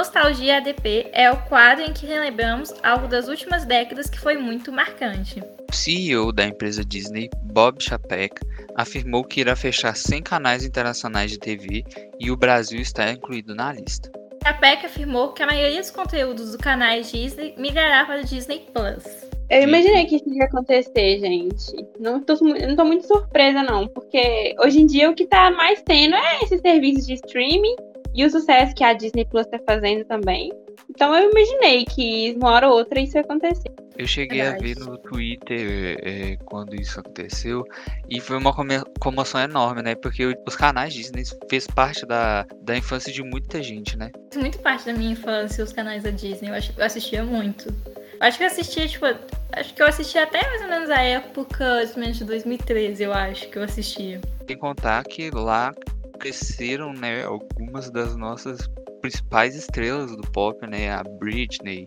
Nostalgia 0.04 0.58
ADP 0.58 1.08
é 1.14 1.30
o 1.30 1.36
quadro 1.44 1.82
em 1.82 1.90
que 1.90 2.04
relembramos 2.04 2.74
algo 2.82 3.08
das 3.08 3.26
últimas 3.26 3.64
décadas 3.64 4.10
que 4.10 4.20
foi 4.20 4.36
muito 4.36 4.70
marcante. 4.70 5.42
O 5.66 5.74
CEO 5.74 6.30
da 6.30 6.44
empresa 6.44 6.84
Disney, 6.84 7.30
Bob 7.44 7.82
Chapek, 7.82 8.34
afirmou 8.76 9.24
que 9.24 9.40
irá 9.40 9.56
fechar 9.56 9.96
100 9.96 10.22
canais 10.22 10.62
internacionais 10.62 11.30
de 11.30 11.38
TV 11.38 11.84
e 12.20 12.30
o 12.30 12.36
Brasil 12.36 12.82
está 12.82 13.10
incluído 13.10 13.54
na 13.54 13.72
lista. 13.72 14.12
Chapek 14.42 14.84
afirmou 14.84 15.32
que 15.32 15.42
a 15.42 15.46
maioria 15.46 15.80
dos 15.80 15.90
conteúdos 15.90 16.52
do 16.52 16.58
canais 16.58 17.10
Disney 17.10 17.54
migrará 17.56 18.04
para 18.04 18.20
o 18.20 18.24
Disney 18.24 18.66
Plus. 18.74 19.04
Eu 19.48 19.62
imaginei 19.62 20.04
que 20.04 20.16
isso 20.16 20.28
ia 20.28 20.44
acontecer, 20.44 21.18
gente. 21.18 21.72
Não 21.98 22.20
tô, 22.20 22.34
não 22.34 22.76
tô 22.76 22.84
muito 22.84 23.06
surpresa, 23.06 23.62
não, 23.62 23.88
porque 23.88 24.54
hoje 24.62 24.82
em 24.82 24.86
dia 24.86 25.10
o 25.10 25.14
que 25.14 25.24
tá 25.24 25.50
mais 25.50 25.80
tendo 25.80 26.14
é 26.14 26.42
esses 26.42 26.60
serviços 26.60 27.06
de 27.06 27.14
streaming 27.14 27.74
e 28.14 28.24
o 28.24 28.30
sucesso 28.30 28.74
que 28.74 28.84
a 28.84 28.92
Disney 28.92 29.24
Plus 29.24 29.46
tá 29.46 29.58
fazendo 29.66 30.04
também. 30.04 30.52
Então 30.88 31.14
eu 31.14 31.30
imaginei 31.30 31.84
que 31.84 32.34
uma 32.36 32.50
hora 32.50 32.68
ou 32.68 32.74
outra 32.74 33.00
isso 33.00 33.16
ia 33.16 33.22
acontecer. 33.22 33.72
Eu 33.96 34.06
cheguei 34.06 34.42
Verdade. 34.42 34.58
a 34.58 34.66
ver 34.66 34.76
no 34.80 34.98
Twitter 34.98 35.98
é, 36.02 36.36
quando 36.44 36.74
isso 36.74 36.98
aconteceu 36.98 37.64
e 38.08 38.20
foi 38.20 38.36
uma 38.36 38.52
comoção 38.98 39.40
enorme, 39.40 39.82
né? 39.82 39.94
Porque 39.94 40.36
os 40.46 40.56
canais 40.56 40.92
Disney 40.92 41.22
fez 41.48 41.66
parte 41.66 42.04
da, 42.04 42.44
da 42.62 42.76
infância 42.76 43.12
de 43.12 43.22
muita 43.22 43.62
gente, 43.62 43.96
né? 43.96 44.10
Muito 44.36 44.58
parte 44.58 44.86
da 44.86 44.92
minha 44.92 45.12
infância 45.12 45.62
os 45.62 45.72
canais 45.72 46.02
da 46.02 46.10
Disney. 46.10 46.48
Eu, 46.48 46.54
eu 46.54 46.84
assistia 46.84 47.22
muito. 47.22 47.72
Acho 48.20 48.38
que 48.38 48.44
eu 48.44 48.48
assistia, 48.48 48.88
tipo, 48.88 49.06
acho 49.52 49.74
que 49.74 49.82
eu 49.82 49.86
assistia 49.86 50.24
até 50.24 50.40
mais 50.48 50.62
ou 50.62 50.68
menos 50.68 50.90
a 50.90 51.02
época, 51.02 51.84
de 51.86 52.24
2013, 52.24 53.02
eu 53.02 53.12
acho 53.12 53.48
que 53.48 53.58
eu 53.58 53.62
assistia. 53.62 54.20
Sem 54.46 54.56
contar 54.56 55.04
que 55.04 55.30
lá 55.30 55.72
cresceram, 56.18 56.92
né, 56.92 57.24
algumas 57.24 57.90
das 57.90 58.16
nossas 58.16 58.68
principais 59.00 59.54
estrelas 59.54 60.16
do 60.16 60.22
pop, 60.30 60.66
né? 60.66 60.90
A 60.90 61.02
Britney, 61.02 61.84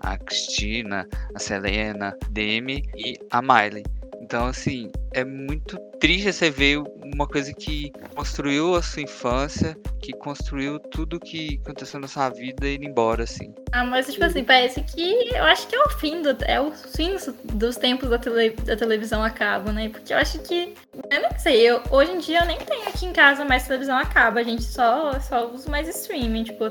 a 0.00 0.18
Christina, 0.18 1.06
a 1.34 1.38
Selena, 1.38 2.16
Demi 2.30 2.82
e 2.96 3.14
a 3.30 3.40
Miley. 3.40 3.84
Então, 4.20 4.46
assim, 4.46 4.90
é 5.12 5.24
muito 5.24 5.78
triste 6.00 6.32
você 6.32 6.50
ver 6.50 6.82
uma 7.14 7.26
coisa 7.26 7.52
que 7.52 7.92
construiu 8.14 8.74
a 8.74 8.82
sua 8.82 9.02
infância, 9.02 9.76
que 10.00 10.12
construiu 10.12 10.78
tudo 10.78 11.18
que 11.18 11.60
aconteceu 11.62 12.00
na 12.00 12.08
sua 12.08 12.28
vida 12.30 12.66
ir 12.66 12.82
embora, 12.82 13.24
assim. 13.24 13.54
Ah, 13.72 13.84
mas, 13.84 14.06
tipo 14.06 14.24
assim, 14.24 14.44
parece 14.44 14.82
que 14.82 15.28
eu 15.34 15.44
acho 15.44 15.66
que 15.66 15.76
é 15.76 15.82
o 15.82 15.90
fim, 15.90 16.22
do, 16.22 16.36
é 16.44 16.60
o 16.60 16.70
fim 16.72 17.16
dos 17.44 17.76
tempos 17.76 18.10
da, 18.10 18.18
tele, 18.18 18.50
da 18.50 18.76
televisão 18.76 19.22
acaba, 19.22 19.72
né? 19.72 19.88
Porque 19.88 20.12
eu 20.12 20.18
acho 20.18 20.38
que, 20.40 20.74
eu 21.10 21.22
não 21.22 21.38
sei, 21.38 21.62
eu, 21.62 21.82
hoje 21.90 22.12
em 22.12 22.18
dia 22.18 22.40
eu 22.40 22.46
nem 22.46 22.58
tenho 22.58 22.88
aqui 22.88 23.06
em 23.06 23.12
casa 23.12 23.44
mais 23.44 23.66
televisão 23.66 23.96
acaba, 23.96 24.40
a 24.40 24.44
gente 24.44 24.64
só, 24.64 25.18
só 25.20 25.50
usa 25.52 25.70
mais 25.70 25.88
streaming, 25.88 26.44
tipo, 26.44 26.64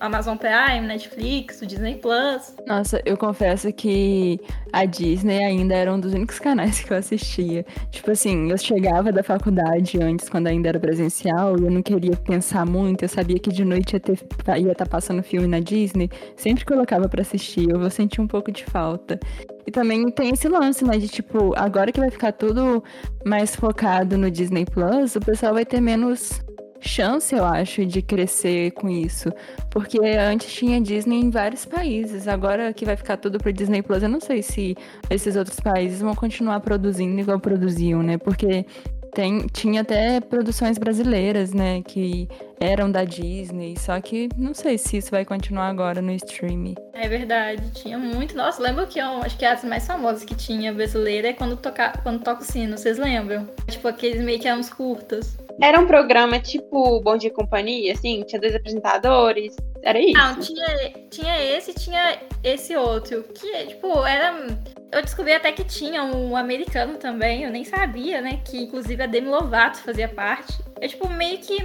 Amazon 0.00 0.36
Prime, 0.36 0.86
Netflix, 0.86 1.60
o 1.60 1.66
Disney 1.66 1.96
Plus. 1.96 2.54
Nossa, 2.66 3.02
eu 3.04 3.16
confesso 3.16 3.72
que 3.72 4.40
a 4.72 4.84
Disney 4.84 5.44
ainda 5.44 5.74
era 5.74 5.92
um 5.92 5.98
dos 5.98 6.12
únicos 6.12 6.38
canais 6.38 6.80
que 6.80 6.92
eu 6.92 6.96
assistia. 6.96 7.64
Tipo 7.90 8.10
assim, 8.12 8.50
eu 8.50 8.58
chegava 8.68 9.10
da 9.10 9.22
faculdade 9.22 9.98
antes, 10.00 10.28
quando 10.28 10.46
ainda 10.46 10.68
era 10.68 10.78
presencial, 10.78 11.58
e 11.58 11.64
eu 11.64 11.70
não 11.70 11.82
queria 11.82 12.14
pensar 12.16 12.66
muito, 12.66 13.02
eu 13.02 13.08
sabia 13.08 13.38
que 13.38 13.50
de 13.50 13.64
noite 13.64 13.94
ia 13.94 13.96
estar 13.96 14.58
ia 14.58 14.74
tá 14.74 14.84
passando 14.84 15.22
filme 15.22 15.46
na 15.46 15.58
Disney, 15.58 16.10
sempre 16.36 16.66
colocava 16.66 17.08
para 17.08 17.22
assistir, 17.22 17.70
eu 17.70 17.78
vou 17.78 17.88
sentir 17.88 18.20
um 18.20 18.26
pouco 18.26 18.52
de 18.52 18.64
falta. 18.66 19.18
E 19.66 19.70
também 19.70 20.10
tem 20.10 20.30
esse 20.30 20.48
lance, 20.48 20.84
né, 20.84 20.98
de 20.98 21.08
tipo, 21.08 21.54
agora 21.56 21.90
que 21.90 22.00
vai 22.00 22.10
ficar 22.10 22.32
tudo 22.32 22.84
mais 23.24 23.56
focado 23.56 24.18
no 24.18 24.30
Disney 24.30 24.66
Plus, 24.66 25.16
o 25.16 25.20
pessoal 25.20 25.54
vai 25.54 25.64
ter 25.64 25.80
menos 25.80 26.42
chance, 26.80 27.34
eu 27.34 27.44
acho, 27.44 27.84
de 27.84 28.02
crescer 28.02 28.72
com 28.72 28.88
isso. 28.88 29.30
Porque 29.70 29.98
antes 30.00 30.52
tinha 30.52 30.80
Disney 30.80 31.20
em 31.20 31.30
vários 31.30 31.64
países. 31.64 32.28
Agora 32.28 32.72
que 32.72 32.84
vai 32.84 32.96
ficar 32.96 33.16
tudo 33.16 33.38
pro 33.38 33.52
Disney 33.52 33.82
Plus, 33.82 34.02
eu 34.02 34.08
não 34.08 34.20
sei 34.20 34.42
se 34.42 34.76
esses 35.10 35.36
outros 35.36 35.60
países 35.60 36.00
vão 36.00 36.14
continuar 36.14 36.60
produzindo 36.60 37.20
igual 37.20 37.38
produziam, 37.38 38.02
né? 38.02 38.18
Porque 38.18 38.64
tem, 39.12 39.46
tinha 39.48 39.80
até 39.80 40.20
produções 40.20 40.78
brasileiras, 40.78 41.52
né, 41.52 41.82
que 41.82 42.28
eram 42.60 42.90
da 42.90 43.04
Disney, 43.04 43.74
só 43.78 44.00
que 44.00 44.28
não 44.36 44.54
sei 44.54 44.78
se 44.78 44.96
isso 44.96 45.10
vai 45.10 45.24
continuar 45.24 45.68
agora 45.68 46.02
no 46.02 46.12
streaming. 46.12 46.74
É 46.92 47.08
verdade, 47.08 47.62
tinha 47.72 47.98
muito. 47.98 48.36
Nossa, 48.36 48.62
lembro 48.62 48.86
que 48.86 48.98
eu 48.98 49.22
acho 49.22 49.36
que 49.38 49.44
as 49.44 49.64
mais 49.64 49.86
famosas 49.86 50.24
que 50.24 50.34
tinha 50.34 50.72
brasileira 50.72 51.28
é 51.28 51.32
quando 51.32 51.56
toca, 51.56 51.92
quando 52.02 52.22
toca 52.22 52.42
o 52.42 52.44
sino, 52.44 52.76
vocês 52.76 52.98
lembram? 52.98 53.48
Tipo, 53.68 53.88
aqueles 53.88 54.22
meio 54.22 54.38
que 54.38 54.48
eram 54.48 54.60
uns 54.60 54.70
curtas. 54.70 55.36
Era 55.60 55.80
um 55.80 55.86
programa 55.86 56.38
tipo 56.38 57.00
Bom 57.00 57.16
Dia 57.16 57.30
Companhia, 57.30 57.92
assim, 57.92 58.22
tinha 58.22 58.40
dois 58.40 58.54
apresentadores, 58.54 59.56
era 59.82 59.98
isso? 60.00 60.12
Não, 60.12 60.38
tinha, 60.38 60.92
tinha 61.10 61.44
esse 61.56 61.74
tinha 61.74 62.18
esse 62.42 62.76
outro. 62.76 63.24
Que, 63.34 63.66
tipo, 63.66 64.04
era. 64.04 64.46
Eu 64.90 65.02
descobri 65.02 65.32
até 65.32 65.52
que 65.52 65.64
tinha 65.64 66.02
um 66.02 66.36
americano 66.36 66.96
também, 66.96 67.44
eu 67.44 67.50
nem 67.50 67.64
sabia, 67.64 68.20
né? 68.20 68.40
Que 68.44 68.62
inclusive 68.62 69.02
a 69.02 69.06
Demi 69.06 69.28
Lovato 69.28 69.78
fazia 69.78 70.08
parte. 70.08 70.58
É 70.80 70.88
tipo 70.88 71.08
meio 71.08 71.38
que 71.38 71.56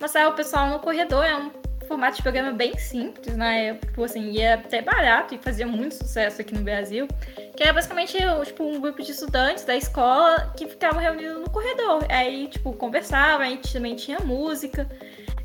mostrava 0.00 0.30
o 0.30 0.36
pessoal 0.36 0.68
no 0.68 0.78
corredor, 0.80 1.24
é 1.24 1.36
um 1.36 1.50
formato 1.86 2.16
de 2.16 2.22
programa 2.22 2.52
bem 2.52 2.76
simples 2.76 3.36
na 3.36 3.54
época, 3.54 3.86
tipo 3.86 4.04
assim, 4.04 4.30
e 4.30 4.40
é 4.40 4.54
até 4.54 4.82
barato 4.82 5.34
e 5.34 5.38
fazia 5.38 5.66
muito 5.66 5.94
sucesso 5.94 6.40
aqui 6.40 6.52
no 6.54 6.62
Brasil. 6.62 7.06
Que 7.56 7.62
era 7.62 7.72
basicamente 7.72 8.16
tipo, 8.44 8.64
um 8.64 8.80
grupo 8.80 9.02
de 9.02 9.10
estudantes 9.10 9.64
da 9.64 9.76
escola 9.76 10.52
que 10.56 10.66
ficavam 10.66 11.00
reunidos 11.00 11.40
no 11.40 11.50
corredor. 11.50 12.04
Aí, 12.08 12.48
tipo, 12.48 12.72
conversavam, 12.74 13.46
aí 13.46 13.58
também 13.72 13.96
tinha 13.96 14.18
música. 14.20 14.86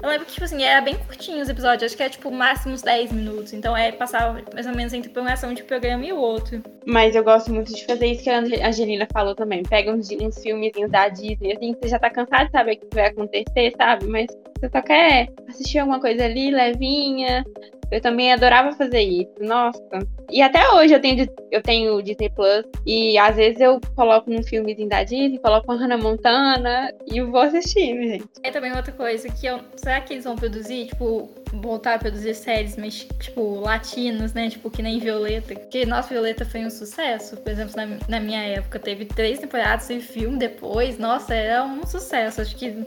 Eu 0.02 0.10
lembro 0.10 0.26
que, 0.26 0.34
tipo 0.34 0.44
assim, 0.44 0.64
era 0.64 0.82
bem 0.82 0.98
curtinho 0.98 1.44
os 1.44 1.48
episódios, 1.48 1.84
acho 1.84 1.96
que 1.96 2.02
é 2.02 2.10
tipo 2.10 2.32
máximo 2.32 2.74
uns 2.74 2.82
10 2.82 3.12
minutos. 3.12 3.54
Então 3.54 3.78
é 3.78 3.92
passar 3.92 4.34
mais 4.52 4.66
ou 4.66 4.76
menos 4.76 4.94
entre 4.94 5.12
programação 5.12 5.54
de 5.54 5.64
programa 5.64 6.04
e 6.04 6.12
o 6.12 6.18
outro. 6.18 6.62
Mas 6.88 7.16
eu 7.16 7.24
gosto 7.24 7.54
muito 7.54 7.72
de 7.72 7.86
fazer 7.86 8.08
isso 8.08 8.24
que 8.24 8.30
a 8.30 8.40
Angelina 8.40 9.08
falou 9.14 9.36
também. 9.36 9.62
Pega 9.62 9.92
uns, 9.92 10.10
uns 10.10 10.42
filmezinhos 10.42 10.90
da 10.90 11.08
Disney, 11.08 11.54
assim, 11.54 11.76
você 11.80 11.88
já 11.88 12.00
tá 12.00 12.10
cansado 12.10 12.48
de 12.48 12.52
saber 12.52 12.74
o 12.74 12.80
que 12.80 12.96
vai 12.96 13.08
acontecer, 13.08 13.74
sabe? 13.78 14.08
Mas 14.08 14.26
você 14.60 14.70
só 14.70 14.82
quer 14.82 15.30
assistir 15.48 15.78
alguma 15.78 16.00
coisa 16.00 16.26
ali, 16.26 16.50
levinha, 16.50 17.46
eu 17.92 18.02
também 18.02 18.32
adorava 18.32 18.72
fazer 18.72 19.02
isso, 19.02 19.34
nossa. 19.42 19.82
E 20.30 20.42
até 20.42 20.70
hoje 20.72 20.94
eu 20.94 21.02
tenho, 21.02 21.28
eu 21.52 21.62
tenho 21.62 22.02
Disney 22.02 22.30
Plus 22.30 22.64
e 22.86 23.18
às 23.18 23.36
vezes 23.36 23.60
eu 23.60 23.80
coloco 23.96 24.32
um 24.32 24.42
filmezinho 24.42 24.88
da 24.88 25.04
Disney, 25.04 25.38
coloco 25.40 25.72
uma 25.72 25.80
Hannah 25.80 25.98
Montana 25.98 26.94
e 27.06 27.18
eu 27.18 27.30
vou 27.30 27.42
assistindo, 27.42 28.02
gente. 28.02 28.26
É 28.44 28.52
também 28.52 28.74
outra 28.74 28.94
coisa 28.94 29.28
que 29.30 29.46
eu. 29.46 29.60
Será 29.76 30.00
que 30.00 30.14
eles 30.14 30.24
vão 30.24 30.36
produzir, 30.36 30.88
tipo, 30.88 31.30
voltar 31.54 31.96
a 31.96 32.00
produzir 32.00 32.34
séries, 32.34 32.78
mas, 32.78 33.08
tipo, 33.20 33.60
latinos, 33.60 34.34
né? 34.34 34.50
Tipo, 34.50 34.70
que 34.70 34.82
nem 34.82 35.00
Violeta. 35.00 35.54
Porque, 35.54 35.86
nossa, 35.86 36.10
Violeta 36.10 36.46
foi 36.46 36.66
um 36.66 36.70
sucesso. 36.70 37.38
Por 37.38 37.52
exemplo, 37.52 37.74
na, 37.76 37.88
na 38.08 38.20
minha 38.20 38.42
época, 38.42 38.80
teve 38.80 39.06
três 39.06 39.40
temporadas 39.40 39.90
e 39.90 40.00
filme 40.00 40.38
depois. 40.38 40.98
Nossa, 40.98 41.36
era 41.36 41.64
um 41.64 41.86
sucesso. 41.86 42.42
Acho 42.42 42.56
que. 42.56 42.86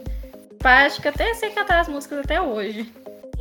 Acho 0.63 0.99
que 0.99 1.07
até 1.07 1.31
sei 1.35 1.51
cantar 1.51 1.81
as 1.81 1.87
músicas 1.87 2.19
até 2.19 2.41
hoje. 2.41 2.91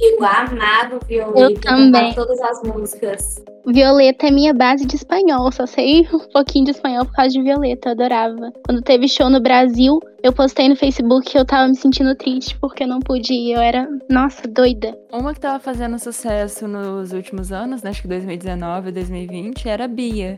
Eu 0.00 0.24
amava 0.24 0.98
Violeta. 1.07 1.40
Eu 1.40 1.61
também. 1.61 2.14
Todas 2.14 2.40
as 2.40 2.62
músicas. 2.62 3.44
Violeta 3.66 4.26
é 4.26 4.30
minha 4.30 4.52
base 4.52 4.85
de 4.85 4.94
espanhol, 4.94 5.50
só 5.50 5.66
sei 5.66 6.07
um 6.12 6.18
pouquinho 6.33 6.66
de 6.66 6.72
espanhol 6.72 7.07
por 7.07 7.14
causa 7.14 7.30
de 7.30 7.42
Violeta, 7.42 7.88
eu 7.88 7.92
adorava. 7.92 8.52
Quando 8.66 8.83
teve 8.83 9.09
show 9.09 9.30
no 9.30 9.40
Brasil, 9.40 10.00
eu 10.22 10.33
postei 10.33 10.68
no 10.68 10.76
Facebook 10.76 11.30
que 11.30 11.38
eu 11.38 11.46
tava 11.46 11.68
me 11.68 11.76
sentindo 11.76 12.14
triste 12.14 12.59
porque 12.61 12.83
eu 12.83 12.88
não 12.88 13.00
pude 13.00 13.33
ir, 13.33 13.52
eu 13.52 13.61
era, 13.61 13.88
nossa, 14.11 14.46
doida. 14.46 14.96
Uma 15.11 15.33
que 15.33 15.40
tava 15.40 15.59
fazendo 15.59 15.98
sucesso 15.98 16.68
nos 16.68 17.12
últimos 17.12 17.52
anos, 17.52 17.83
né, 17.83 17.90
acho 17.90 18.02
que 18.02 18.09
2019 18.09 18.92
2020, 18.92 19.68
era 19.68 19.85
a 19.85 19.88
Bia. 19.88 20.37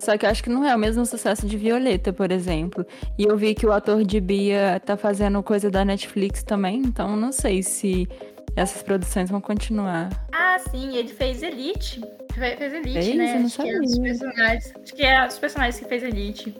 Só 0.00 0.18
que 0.18 0.26
eu 0.26 0.30
acho 0.30 0.42
que 0.42 0.50
não 0.50 0.64
é 0.64 0.74
o 0.74 0.78
mesmo 0.78 1.06
sucesso 1.06 1.46
de 1.46 1.56
Violeta, 1.56 2.12
por 2.12 2.32
exemplo. 2.32 2.84
E 3.16 3.24
eu 3.24 3.36
vi 3.36 3.54
que 3.54 3.64
o 3.64 3.72
ator 3.72 4.02
de 4.04 4.20
Bia 4.20 4.82
tá 4.84 4.96
fazendo 4.96 5.40
coisa 5.42 5.70
da 5.70 5.84
Netflix 5.84 6.42
também, 6.42 6.78
então 6.78 7.16
não 7.16 7.30
sei 7.30 7.62
se 7.62 8.08
essas 8.56 8.82
produções 8.82 9.30
vão 9.30 9.40
continuar. 9.40 10.08
Ah, 10.32 10.58
sim, 10.70 10.96
ele 10.96 11.08
fez 11.08 11.42
Elite. 11.42 12.00
Fez 12.34 12.60
Elite, 12.60 12.92
Fez? 12.92 13.14
né? 13.16 13.34
Eu 13.36 13.40
não 13.40 13.46
acho, 13.46 13.62
que 13.62 13.68
é 13.68 13.72
sabia. 13.72 13.80
os 13.82 13.98
personagens, 13.98 14.74
acho 14.82 14.94
que 14.94 15.02
é 15.04 15.26
os 15.26 15.38
personagens 15.38 15.78
que 15.80 15.88
fez 15.88 16.02
Elite. 16.02 16.54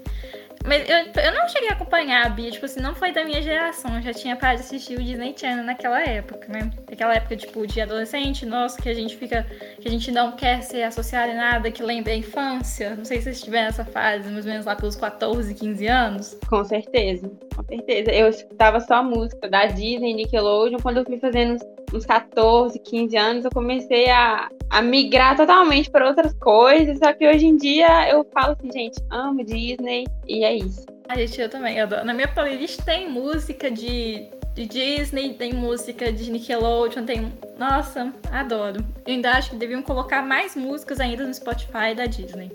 Mas 0.67 0.89
eu, 0.89 0.97
eu 1.23 1.35
não 1.35 1.47
cheguei 1.47 1.69
a 1.69 1.73
acompanhar 1.73 2.25
a 2.25 2.29
Bia, 2.31 2.51
tipo 2.51 2.65
assim, 2.65 2.81
não 2.81 2.95
foi 2.95 3.13
da 3.13 3.23
minha 3.23 3.43
geração. 3.43 3.97
Eu 3.97 4.03
já 4.03 4.15
tinha 4.15 4.35
parado 4.35 4.61
de 4.61 4.65
assistir 4.65 4.99
o 4.99 5.03
Disney 5.03 5.35
Channel 5.37 5.63
naquela 5.63 6.01
época, 6.03 6.47
né? 6.51 6.71
Naquela 6.89 7.15
época, 7.15 7.37
tipo, 7.37 7.67
de 7.67 7.83
adolescente, 7.83 8.47
nossa, 8.47 8.81
que 8.81 8.89
a 8.89 8.95
gente 8.95 9.15
fica. 9.15 9.47
que 9.79 9.87
a 9.87 9.91
gente 9.91 10.11
não 10.11 10.33
quer 10.33 10.63
ser 10.63 10.85
associado 10.85 11.33
em 11.33 11.37
nada 11.37 11.71
que 11.71 11.83
lembre 11.83 12.15
a 12.15 12.17
infância. 12.17 12.97
Não 12.97 13.05
sei 13.05 13.19
se 13.19 13.25
vocês 13.25 13.43
tiveram 13.43 13.69
essa 13.69 13.85
fase, 13.85 14.31
mais 14.31 14.47
ou 14.47 14.51
menos 14.53 14.65
lá 14.65 14.75
pelos 14.75 14.97
14, 14.97 15.55
15 15.55 15.87
anos. 15.87 16.39
Com 16.49 16.65
certeza, 16.65 17.31
com 17.55 17.63
certeza. 17.63 18.11
Eu 18.11 18.29
escutava 18.29 18.81
só 18.81 19.03
música 19.03 19.49
da 19.49 19.67
Disney, 19.67 20.15
Nickelodeon. 20.15 20.79
Quando 20.83 20.99
eu 20.99 21.05
fui 21.05 21.19
fazendo 21.19 21.55
uns, 21.55 21.63
uns 21.95 22.07
14, 22.07 22.79
15 22.79 23.17
anos, 23.17 23.45
eu 23.45 23.51
comecei 23.51 24.11
a, 24.11 24.49
a 24.71 24.83
migrar 24.83 25.37
totalmente 25.37 25.91
para 25.91 26.07
outras 26.07 26.35
coisas. 26.35 26.99
Só 26.99 27.13
que 27.13 27.27
hoje 27.27 27.47
em 27.47 27.57
dia 27.57 28.09
eu 28.11 28.27
falo 28.33 28.53
assim, 28.53 28.71
gente, 28.73 29.01
amo 29.11 29.45
Disney 29.45 30.05
e 30.27 30.45
é 30.45 30.55
isso. 30.55 30.85
A 31.09 31.17
gente, 31.17 31.41
eu 31.41 31.49
também 31.49 31.81
adoro. 31.81 32.05
Na 32.05 32.15
minha 32.15 32.29
playlist 32.29 32.81
tem 32.83 33.09
música 33.09 33.71
de, 33.71 34.27
de 34.55 34.67
Disney, 34.67 35.35
tem 35.35 35.53
música 35.53 36.11
de 36.11 36.31
Nickelodeon, 36.31 37.05
tem. 37.05 37.33
Nossa, 37.59 38.13
adoro. 38.33 38.85
Eu 39.07 39.15
ainda 39.15 39.33
acho 39.33 39.51
que 39.51 39.57
deviam 39.57 39.83
colocar 39.83 40.23
mais 40.23 40.57
músicas 40.57 41.01
ainda 41.01 41.27
no 41.27 41.35
Spotify 41.35 41.95
da 41.95 42.07
Disney. 42.07 42.51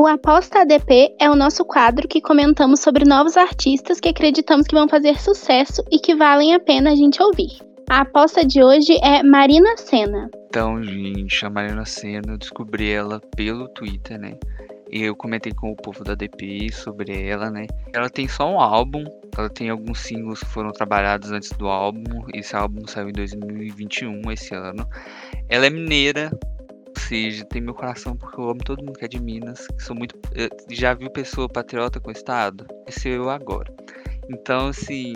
O 0.00 0.06
Aposta 0.06 0.62
ADP 0.62 1.14
é 1.20 1.28
o 1.28 1.36
nosso 1.36 1.62
quadro 1.62 2.08
que 2.08 2.22
comentamos 2.22 2.80
sobre 2.80 3.04
novos 3.04 3.36
artistas 3.36 4.00
que 4.00 4.08
acreditamos 4.08 4.66
que 4.66 4.74
vão 4.74 4.88
fazer 4.88 5.20
sucesso 5.20 5.84
e 5.92 5.98
que 5.98 6.14
valem 6.14 6.54
a 6.54 6.58
pena 6.58 6.92
a 6.92 6.94
gente 6.94 7.22
ouvir. 7.22 7.50
A 7.90 8.00
aposta 8.00 8.42
de 8.42 8.64
hoje 8.64 8.98
é 9.04 9.22
Marina 9.22 9.76
Senna. 9.76 10.30
Então, 10.46 10.82
gente, 10.82 11.44
a 11.44 11.50
Mariana 11.50 11.84
Senna, 11.84 12.32
eu 12.32 12.38
descobri 12.38 12.90
ela 12.90 13.20
pelo 13.36 13.68
Twitter, 13.68 14.18
né? 14.18 14.38
Eu 14.90 15.14
comentei 15.14 15.52
com 15.52 15.70
o 15.70 15.76
povo 15.76 16.02
da 16.02 16.14
DPI 16.14 16.72
sobre 16.72 17.28
ela, 17.28 17.50
né? 17.50 17.66
Ela 17.92 18.08
tem 18.08 18.26
só 18.26 18.50
um 18.50 18.58
álbum, 18.58 19.04
ela 19.36 19.50
tem 19.50 19.68
alguns 19.68 20.00
singles 20.00 20.40
que 20.40 20.46
foram 20.46 20.70
trabalhados 20.70 21.30
antes 21.30 21.50
do 21.50 21.68
álbum. 21.68 22.24
Esse 22.32 22.56
álbum 22.56 22.86
saiu 22.86 23.10
em 23.10 23.12
2021, 23.12 24.32
esse 24.32 24.54
ano. 24.54 24.88
Ela 25.46 25.66
é 25.66 25.70
mineira, 25.70 26.30
tem 27.48 27.60
meu 27.60 27.74
coração 27.74 28.16
porque 28.16 28.40
eu 28.40 28.50
amo 28.50 28.60
todo 28.64 28.84
mundo 28.84 28.98
que 28.98 29.04
é 29.04 29.08
de 29.08 29.20
Minas. 29.20 29.66
Sou 29.80 29.96
muito. 29.96 30.16
Já 30.70 30.94
viu 30.94 31.10
pessoa 31.10 31.48
patriota 31.48 31.98
com 31.98 32.08
o 32.08 32.12
estado? 32.12 32.66
Esse 32.86 33.08
eu 33.08 33.28
agora. 33.28 33.72
Então, 34.28 34.68
assim, 34.68 35.14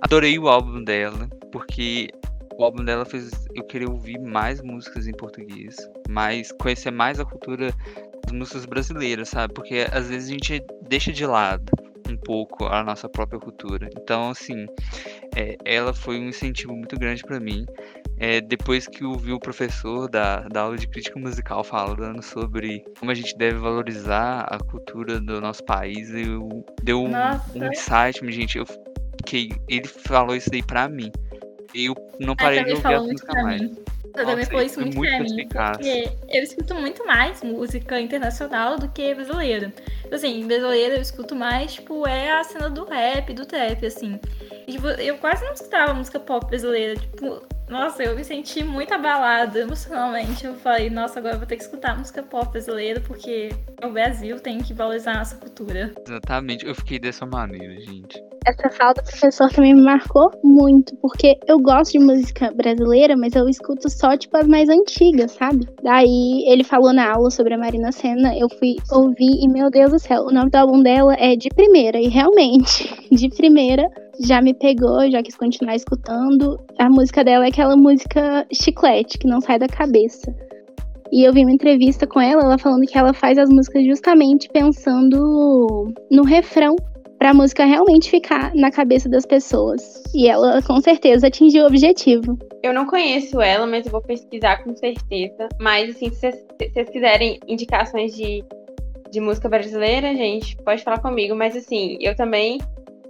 adorei 0.00 0.38
o 0.38 0.48
álbum 0.48 0.82
dela, 0.82 1.28
porque 1.52 2.10
o 2.58 2.64
álbum 2.64 2.84
dela 2.84 3.04
fez 3.04 3.30
eu 3.54 3.62
querer 3.62 3.88
ouvir 3.88 4.18
mais 4.18 4.60
músicas 4.60 5.06
em 5.06 5.12
português, 5.12 5.76
mais 6.08 6.50
conhecer 6.52 6.90
mais 6.90 7.20
a 7.20 7.24
cultura 7.24 7.72
das 8.24 8.32
músicas 8.32 8.66
brasileiras, 8.66 9.28
sabe? 9.28 9.54
Porque 9.54 9.86
às 9.92 10.08
vezes 10.08 10.28
a 10.28 10.32
gente 10.32 10.64
deixa 10.88 11.12
de 11.12 11.24
lado 11.24 11.70
um 12.10 12.16
pouco 12.16 12.64
a 12.64 12.82
nossa 12.82 13.08
própria 13.08 13.38
cultura. 13.38 13.88
Então, 13.96 14.30
assim, 14.30 14.66
é, 15.36 15.56
ela 15.64 15.92
foi 15.92 16.18
um 16.18 16.28
incentivo 16.28 16.74
muito 16.74 16.98
grande 16.98 17.22
para 17.22 17.38
mim. 17.38 17.66
É, 18.18 18.40
depois 18.40 18.86
que 18.86 19.04
eu 19.04 19.14
vi 19.14 19.32
o 19.32 19.38
professor 19.38 20.08
da, 20.08 20.40
da 20.48 20.62
aula 20.62 20.78
de 20.78 20.88
crítica 20.88 21.18
musical 21.18 21.62
falando 21.62 22.22
sobre 22.22 22.82
como 22.98 23.10
a 23.10 23.14
gente 23.14 23.36
deve 23.36 23.58
valorizar 23.58 24.46
a 24.50 24.58
cultura 24.58 25.20
do 25.20 25.40
nosso 25.40 25.62
país, 25.64 26.10
eu 26.14 26.64
deu 26.82 27.02
um, 27.02 27.08
Nossa. 27.08 27.58
um 27.58 27.70
insight, 27.70 28.20
gente. 28.32 28.56
Eu 28.56 28.64
fiquei, 29.18 29.50
ele 29.68 29.86
falou 29.86 30.34
isso 30.34 30.48
daí 30.50 30.62
pra 30.62 30.88
mim. 30.88 31.12
Eu 31.74 31.94
não 32.18 32.34
parei 32.34 32.64
de 32.64 32.80
também 32.80 32.94
ouvir 32.94 32.94
a 32.94 33.12
música 33.12 33.42
mais. 33.42 33.60
mim. 33.60 33.76
Eu 34.04 34.24
também 34.24 34.36
Nossa, 34.36 34.50
falou 34.50 34.64
isso 34.64 34.80
muito 34.80 34.96
muito 34.96 35.10
pra 35.10 35.24
mim, 35.24 35.48
porque 35.48 36.12
eu 36.30 36.42
escuto 36.42 36.74
muito 36.74 37.06
mais 37.06 37.42
música 37.42 38.00
internacional 38.00 38.78
do 38.78 38.88
que 38.88 39.14
brasileira. 39.14 39.70
Tipo 40.02 40.14
Assim, 40.14 40.46
brasileira 40.46 40.94
eu 40.94 41.02
escuto 41.02 41.34
mais, 41.36 41.74
tipo, 41.74 42.08
é 42.08 42.32
a 42.32 42.42
cena 42.42 42.70
do 42.70 42.86
rap, 42.86 43.34
do 43.34 43.44
trap, 43.44 43.84
assim. 43.84 44.18
E, 44.66 44.72
tipo, 44.72 44.86
eu 44.86 45.18
quase 45.18 45.44
não 45.44 45.52
escutava 45.52 45.92
música 45.92 46.18
pop 46.18 46.46
brasileira, 46.46 46.96
tipo, 46.96 47.42
nossa, 47.68 48.02
eu 48.02 48.14
me 48.14 48.24
senti 48.24 48.62
muito 48.62 48.92
abalada 48.94 49.58
emocionalmente. 49.58 50.46
Eu 50.46 50.54
falei, 50.54 50.88
nossa, 50.88 51.18
agora 51.18 51.34
eu 51.34 51.38
vou 51.38 51.46
ter 51.46 51.56
que 51.56 51.62
escutar 51.62 51.96
música 51.96 52.22
pop 52.22 52.50
brasileira, 52.50 53.00
porque 53.00 53.50
o 53.82 53.90
Brasil 53.90 54.38
tem 54.40 54.58
que 54.58 54.72
valorizar 54.72 55.12
a 55.12 55.18
nossa 55.18 55.36
cultura. 55.36 55.94
Exatamente, 56.06 56.66
eu 56.66 56.74
fiquei 56.74 56.98
dessa 56.98 57.26
maneira, 57.26 57.78
gente. 57.80 58.22
Essa 58.46 58.70
fala 58.70 58.94
do 58.94 59.02
professor 59.02 59.50
também 59.50 59.74
me 59.74 59.82
marcou 59.82 60.30
muito, 60.42 60.94
porque 60.96 61.36
eu 61.48 61.58
gosto 61.58 61.92
de 61.92 61.98
música 61.98 62.52
brasileira, 62.52 63.16
mas 63.16 63.34
eu 63.34 63.48
escuto 63.48 63.90
só, 63.90 64.16
tipo, 64.16 64.36
as 64.36 64.46
mais 64.46 64.68
antigas, 64.68 65.32
sabe? 65.32 65.66
Daí 65.82 66.44
ele 66.46 66.62
falou 66.62 66.92
na 66.92 67.12
aula 67.12 67.30
sobre 67.30 67.54
a 67.54 67.58
Marina 67.58 67.90
Senna, 67.90 68.36
eu 68.36 68.48
fui 68.48 68.76
ouvir 68.92 69.42
e, 69.42 69.48
meu 69.48 69.68
Deus 69.68 69.90
do 69.90 69.98
céu, 69.98 70.22
o 70.22 70.32
nome 70.32 70.50
do 70.50 70.56
álbum 70.56 70.80
dela 70.80 71.14
é 71.18 71.34
De 71.34 71.48
Primeira, 71.48 72.00
e 72.00 72.06
realmente, 72.06 72.88
de 73.10 73.28
primeira, 73.30 73.84
já 74.20 74.40
me 74.40 74.54
pegou, 74.54 75.10
já 75.10 75.22
quis 75.22 75.36
continuar 75.36 75.74
escutando. 75.74 76.58
A 76.78 76.88
música 76.88 77.24
dela 77.24 77.46
é 77.46 77.48
aquela 77.48 77.76
música 77.76 78.46
chiclete, 78.52 79.18
que 79.18 79.26
não 79.26 79.40
sai 79.40 79.58
da 79.58 79.66
cabeça. 79.66 80.32
E 81.12 81.24
eu 81.24 81.32
vi 81.32 81.42
uma 81.42 81.52
entrevista 81.52 82.06
com 82.06 82.20
ela, 82.20 82.42
ela 82.42 82.58
falando 82.58 82.86
que 82.86 82.96
ela 82.96 83.12
faz 83.12 83.38
as 83.38 83.48
músicas 83.48 83.84
justamente 83.84 84.48
pensando 84.48 85.92
no 86.10 86.24
refrão 86.24 86.74
para 87.18 87.30
a 87.30 87.34
música 87.34 87.64
realmente 87.64 88.10
ficar 88.10 88.54
na 88.54 88.70
cabeça 88.70 89.08
das 89.08 89.24
pessoas. 89.24 90.02
E 90.14 90.28
ela 90.28 90.62
com 90.62 90.80
certeza 90.80 91.26
atingiu 91.26 91.64
o 91.64 91.66
objetivo. 91.66 92.38
Eu 92.62 92.72
não 92.72 92.86
conheço 92.86 93.40
ela, 93.40 93.66
mas 93.66 93.86
eu 93.86 93.92
vou 93.92 94.00
pesquisar 94.00 94.62
com 94.62 94.74
certeza. 94.76 95.48
Mas 95.58 95.90
assim, 95.90 96.10
se 96.10 96.30
vocês 96.58 96.90
quiserem 96.90 97.38
indicações 97.46 98.14
de, 98.14 98.44
de 99.10 99.20
música 99.20 99.48
brasileira, 99.48 100.14
gente, 100.14 100.56
pode 100.56 100.82
falar 100.82 101.00
comigo. 101.00 101.34
Mas 101.34 101.56
assim, 101.56 101.96
eu 102.00 102.14
também 102.14 102.58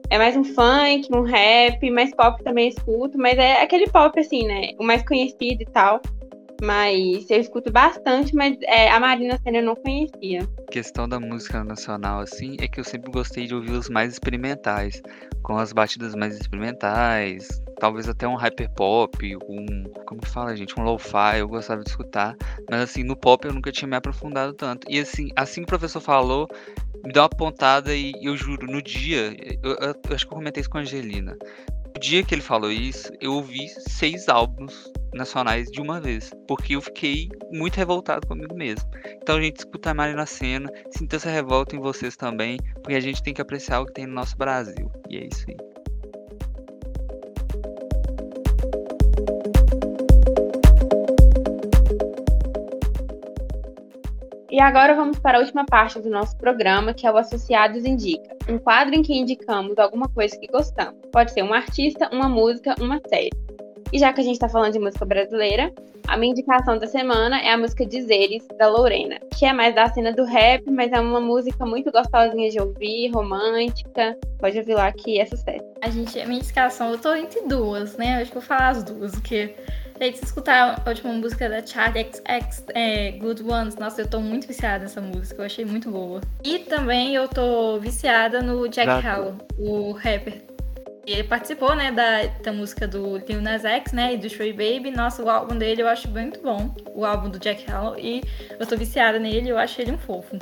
é 0.09 0.19
mais 0.19 0.37
um 0.37 0.45
funk, 0.45 1.09
um 1.12 1.23
rap, 1.23 1.90
mais 1.90 2.14
pop 2.14 2.42
também 2.45 2.69
escuto, 2.69 3.19
mas 3.19 3.37
é 3.38 3.62
aquele 3.62 3.88
pop 3.88 4.19
assim, 4.19 4.47
né? 4.47 4.71
O 4.79 4.85
mais 4.85 5.03
conhecido 5.07 5.62
e 5.62 5.66
tal. 5.66 6.01
Mas 6.62 7.29
eu 7.31 7.38
escuto 7.38 7.71
bastante, 7.71 8.35
mas 8.35 8.57
é, 8.62 8.90
a 8.90 8.99
Marina 8.99 9.38
Senna 9.42 9.59
eu 9.59 9.64
não 9.64 9.77
conhecia. 9.77 10.40
A 10.66 10.71
questão 10.71 11.09
da 11.09 11.21
música 11.21 11.62
nacional, 11.62 12.21
assim, 12.21 12.57
é 12.61 12.66
que 12.66 12.81
eu 12.81 12.85
sempre 12.85 13.11
gostei 13.11 13.47
de 13.47 13.55
ouvir 13.55 13.73
os 13.73 13.88
mais 13.88 14.12
experimentais, 14.12 15.03
com 15.42 15.57
as 15.59 15.73
batidas 15.73 16.14
mais 16.14 16.35
experimentais, 16.35 17.49
talvez 17.79 18.09
até 18.09 18.27
um 18.27 18.35
hyperpop, 18.35 19.37
um. 19.49 19.85
Como 20.07 20.25
fala, 20.27 20.57
gente? 20.57 20.79
Um 20.79 20.83
lo-fi, 20.83 21.38
eu 21.38 21.49
gostava 21.49 21.83
de 21.83 21.90
escutar. 21.90 22.37
Mas 22.71 22.81
assim, 22.81 23.03
no 23.03 23.16
pop 23.16 23.47
eu 23.47 23.53
nunca 23.53 23.71
tinha 23.71 23.88
me 23.88 23.97
aprofundado 23.97 24.53
tanto. 24.53 24.87
E 24.90 24.99
assim, 24.99 25.29
assim 25.37 25.61
que 25.61 25.64
o 25.64 25.69
professor 25.69 26.01
falou, 26.01 26.49
me 27.05 27.12
deu 27.12 27.23
uma 27.23 27.29
pontada 27.29 27.95
e 27.95 28.12
eu 28.23 28.37
juro, 28.37 28.66
no 28.66 28.83
dia, 28.83 29.37
eu, 29.62 29.73
eu, 29.73 29.95
eu 30.09 30.14
acho 30.14 30.27
que 30.27 30.33
eu 30.33 30.37
comentei 30.37 30.61
isso 30.61 30.71
com 30.71 30.79
a 30.79 30.81
Angelina. 30.81 31.37
Dia 32.00 32.22
que 32.22 32.35
ele 32.35 32.42
falou 32.42 32.70
isso, 32.70 33.11
eu 33.20 33.32
ouvi 33.35 33.68
seis 33.68 34.28
álbuns 34.28 34.92
nacionais 35.14 35.70
de 35.70 35.80
uma 35.80 36.00
vez, 36.00 36.30
porque 36.46 36.76
eu 36.76 36.82
fiquei 36.82 37.28
muito 37.50 37.76
revoltado 37.76 38.26
comigo 38.26 38.54
mesmo. 38.54 38.88
Então 39.22 39.37
a 39.37 39.40
gente 39.40 39.59
escuta 39.59 39.90
a 39.90 39.94
Marina 39.94 40.26
Senna, 40.26 40.70
sinta 40.90 41.16
essa 41.16 41.30
revolta 41.30 41.74
em 41.74 41.80
vocês 41.80 42.16
também, 42.16 42.59
porque 42.74 42.94
a 42.94 43.00
gente 43.00 43.22
tem 43.22 43.32
que 43.32 43.40
apreciar 43.40 43.80
o 43.80 43.87
que 43.87 43.94
tem 43.94 44.06
no 44.06 44.14
nosso 44.14 44.37
Brasil. 44.37 44.90
E 45.09 45.16
é 45.16 45.26
isso 45.26 45.46
aí. 45.48 45.76
E 54.57 54.61
agora 54.61 54.95
vamos 54.95 55.19
para 55.19 55.37
a 55.37 55.40
última 55.42 55.66
parte 55.66 56.01
do 56.01 56.09
nosso 56.09 56.35
programa, 56.38 56.95
que 56.95 57.07
é 57.07 57.12
o 57.12 57.19
Associados 57.19 57.85
Indica. 57.85 58.35
Um 58.49 58.57
quadro 58.57 58.95
em 58.95 59.03
que 59.03 59.12
indicamos 59.12 59.79
alguma 59.79 60.09
coisa 60.09 60.35
que 60.35 60.47
gostamos. 60.47 60.99
Pode 61.12 61.33
ser 61.33 61.42
um 61.42 61.53
artista, 61.53 62.09
uma 62.11 62.27
música, 62.27 62.75
uma 62.81 62.99
série. 63.07 63.29
E 63.92 63.99
já 63.99 64.14
que 64.14 64.23
a 64.23 64.25
gente 64.25 64.37
está 64.37 64.49
falando 64.49 64.73
de 64.73 64.79
música 64.79 65.05
brasileira, 65.05 65.71
a 66.09 66.16
minha 66.16 66.33
indicação 66.33 66.79
da 66.79 66.87
semana 66.87 67.38
é 67.38 67.51
a 67.51 67.59
música 67.59 67.85
Dizeres, 67.85 68.49
da 68.59 68.66
Lorena, 68.66 69.19
que 69.38 69.45
é 69.45 69.53
mais 69.53 69.75
da 69.75 69.92
cena 69.92 70.11
do 70.11 70.25
rap, 70.25 70.64
mas 70.71 70.90
é 70.90 70.99
uma 70.99 71.21
música 71.21 71.66
muito 71.66 71.92
gostosinha 71.92 72.49
de 72.49 72.59
ouvir, 72.59 73.11
romântica. 73.11 74.16
Pode 74.38 74.59
ouvir 74.59 74.75
lá 74.75 74.90
que 74.90 75.21
é 75.21 75.27
sucesso. 75.27 75.66
A 75.83 75.90
gente, 75.90 76.19
a 76.19 76.25
minha 76.25 76.40
indicação, 76.40 76.92
eu 76.92 76.99
tô 76.99 77.14
entre 77.14 77.42
duas, 77.42 77.99
né? 77.99 78.16
Eu 78.16 78.23
acho 78.23 78.31
que 78.31 78.38
vou 78.38 78.42
falar 78.42 78.69
as 78.71 78.83
duas, 78.83 79.12
porque 79.12 79.55
Gente, 80.00 80.18
se 80.18 80.24
escutar 80.24 80.82
a 80.85 80.88
última 80.88 81.12
música 81.12 81.48
da 81.48 81.64
Charlie 81.66 82.04
XX, 82.04 82.64
é, 82.74 83.12
Good 83.12 83.42
Ones, 83.42 83.76
nossa, 83.76 84.02
eu 84.02 84.06
tô 84.06 84.20
muito 84.20 84.46
viciada 84.46 84.85
nessa 84.85 85.00
música, 85.00 85.40
eu 85.40 85.46
achei 85.46 85.64
muito 85.64 85.90
boa. 85.90 86.20
E 86.44 86.59
também 86.59 87.14
eu 87.14 87.26
tô 87.26 87.78
viciada 87.78 88.42
no 88.42 88.68
Jack 88.68 88.88
Harlow, 88.88 89.38
o 89.59 89.92
rapper. 89.92 90.44
Ele 91.06 91.24
participou, 91.24 91.74
né, 91.74 91.92
da, 91.92 92.26
da 92.42 92.52
música 92.52 92.87
do 92.87 93.16
Lil 93.18 93.40
Nas 93.40 93.64
X, 93.64 93.92
né, 93.92 94.14
e 94.14 94.18
do 94.18 94.26
Stray 94.26 94.52
Baby. 94.52 94.90
Nossa, 94.90 95.22
o 95.22 95.30
álbum 95.30 95.56
dele 95.56 95.80
eu 95.80 95.88
acho 95.88 96.11
muito 96.11 96.40
bom, 96.42 96.74
o 96.94 97.04
álbum 97.06 97.30
do 97.30 97.38
Jack 97.38 97.70
Harlow, 97.70 97.98
e 97.98 98.22
eu 98.59 98.66
tô 98.66 98.76
viciada 98.76 99.18
nele, 99.18 99.48
eu 99.48 99.56
acho 99.56 99.80
ele 99.80 99.92
um 99.92 99.98
fofo. 99.98 100.37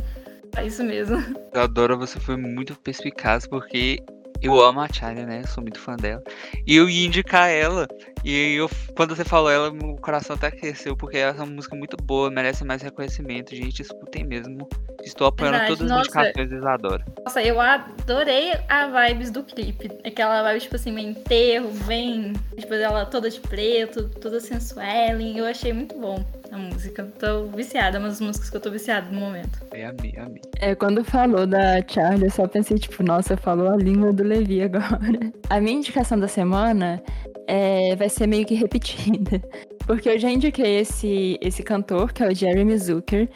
É 0.56 0.66
isso 0.66 0.82
mesmo. 0.82 1.16
Eu 1.52 1.62
adoro, 1.62 1.98
você 1.98 2.18
foi 2.18 2.36
muito 2.36 2.78
perspicaz, 2.80 3.46
porque 3.46 4.02
eu 4.46 4.60
amo 4.60 4.80
a 4.80 4.88
Charlie, 4.92 5.24
né? 5.24 5.42
Sou 5.44 5.62
muito 5.62 5.78
fã 5.78 5.96
dela. 5.96 6.22
E 6.66 6.76
eu 6.76 6.88
ia 6.88 7.06
indicar 7.06 7.48
ela. 7.48 7.88
E 8.24 8.54
eu, 8.54 8.70
quando 8.96 9.14
você 9.14 9.24
falou 9.24 9.50
ela, 9.50 9.70
meu 9.70 9.96
coração 9.96 10.34
até 10.36 10.46
aqueceu, 10.46 10.96
porque 10.96 11.18
ela 11.18 11.36
é 11.36 11.40
uma 11.42 11.46
música 11.46 11.76
muito 11.76 11.96
boa, 11.96 12.30
merece 12.30 12.64
mais 12.64 12.82
reconhecimento. 12.82 13.54
Gente, 13.54 13.82
escutem 13.82 14.24
mesmo. 14.24 14.68
Estou 15.02 15.26
apoiando 15.26 15.58
Verdade. 15.58 15.76
todas 15.76 15.92
as 15.92 15.98
Nossa. 15.98 16.08
indicações 16.08 16.50
da 16.50 16.56
Isadora. 16.56 17.04
Nossa, 17.24 17.42
eu 17.42 17.60
adorei 17.60 18.52
a 18.68 18.86
vibes 18.86 19.30
do 19.30 19.42
clipe. 19.42 19.90
Aquela 20.04 20.42
vibe, 20.42 20.60
tipo 20.60 20.76
assim, 20.76 20.92
meio 20.92 21.10
enterro, 21.10 21.70
bem. 21.86 22.32
Tipo, 22.58 22.74
ela 22.74 23.04
toda 23.04 23.28
de 23.28 23.40
preto, 23.40 24.08
toda 24.20 24.40
sensual. 24.40 24.84
Eu 24.84 25.44
achei 25.44 25.72
muito 25.72 25.98
bom 25.98 26.24
a 26.50 26.56
música. 26.56 27.04
Tô 27.18 27.46
viciada, 27.48 27.98
é 27.98 28.00
uma 28.00 28.08
das 28.08 28.20
músicas 28.20 28.48
que 28.48 28.56
eu 28.56 28.60
tô 28.60 28.70
viciada 28.70 29.10
no 29.10 29.20
momento. 29.20 29.58
É 29.72 29.86
amei, 29.86 30.14
amei. 30.16 30.40
É, 30.60 30.74
quando 30.74 31.04
falou 31.04 31.46
da 31.46 31.86
Charlie, 31.86 32.24
eu 32.24 32.30
só 32.30 32.46
pensei, 32.46 32.78
tipo, 32.78 33.02
nossa, 33.02 33.36
falou 33.36 33.68
a 33.68 33.76
língua 33.76 34.12
do 34.12 34.22
Levi 34.34 34.62
agora. 34.62 35.32
A 35.48 35.60
minha 35.60 35.76
indicação 35.76 36.18
da 36.18 36.28
semana 36.28 37.02
é, 37.46 37.94
vai 37.96 38.08
ser 38.08 38.26
meio 38.26 38.44
que 38.44 38.54
repetida. 38.54 39.40
Porque 39.86 40.08
eu 40.08 40.18
já 40.18 40.30
indiquei 40.30 40.80
esse, 40.80 41.38
esse 41.40 41.62
cantor, 41.62 42.12
que 42.12 42.22
é 42.22 42.28
o 42.28 42.34
Jeremy 42.34 42.76
Zucker. 42.78 43.28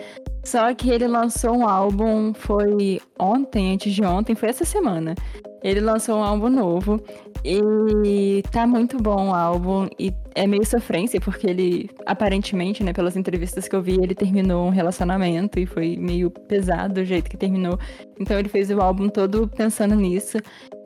Só 0.45 0.73
que 0.75 0.91
ele 0.91 1.07
lançou 1.07 1.57
um 1.57 1.69
álbum, 1.69 2.33
foi 2.33 3.01
ontem, 3.19 3.73
antes 3.73 3.93
de 3.93 4.03
ontem, 4.05 4.35
foi 4.35 4.49
essa 4.49 4.65
semana. 4.65 5.15
Ele 5.63 5.81
lançou 5.81 6.19
um 6.19 6.23
álbum 6.23 6.49
novo 6.49 7.03
e 7.45 8.43
tá 8.51 8.67
muito 8.67 8.97
bom 8.97 9.31
o 9.31 9.35
álbum 9.35 9.89
e 9.99 10.13
é 10.35 10.47
meio 10.47 10.65
sofrência 10.65 11.21
porque 11.21 11.49
ele 11.49 11.91
aparentemente, 12.07 12.85
né, 12.85 12.93
pelas 12.93 13.17
entrevistas 13.17 13.67
que 13.67 13.75
eu 13.75 13.83
vi, 13.83 13.95
ele 14.01 14.15
terminou 14.15 14.67
um 14.67 14.71
relacionamento 14.71 15.59
e 15.59 15.67
foi 15.67 15.97
meio 15.97 16.31
pesado 16.31 17.01
o 17.01 17.05
jeito 17.05 17.29
que 17.29 17.37
terminou. 17.37 17.79
Então 18.21 18.39
ele 18.39 18.49
fez 18.49 18.71
o 18.71 18.81
álbum 18.81 19.09
todo 19.09 19.49
pensando 19.49 19.95
nisso. 19.95 20.39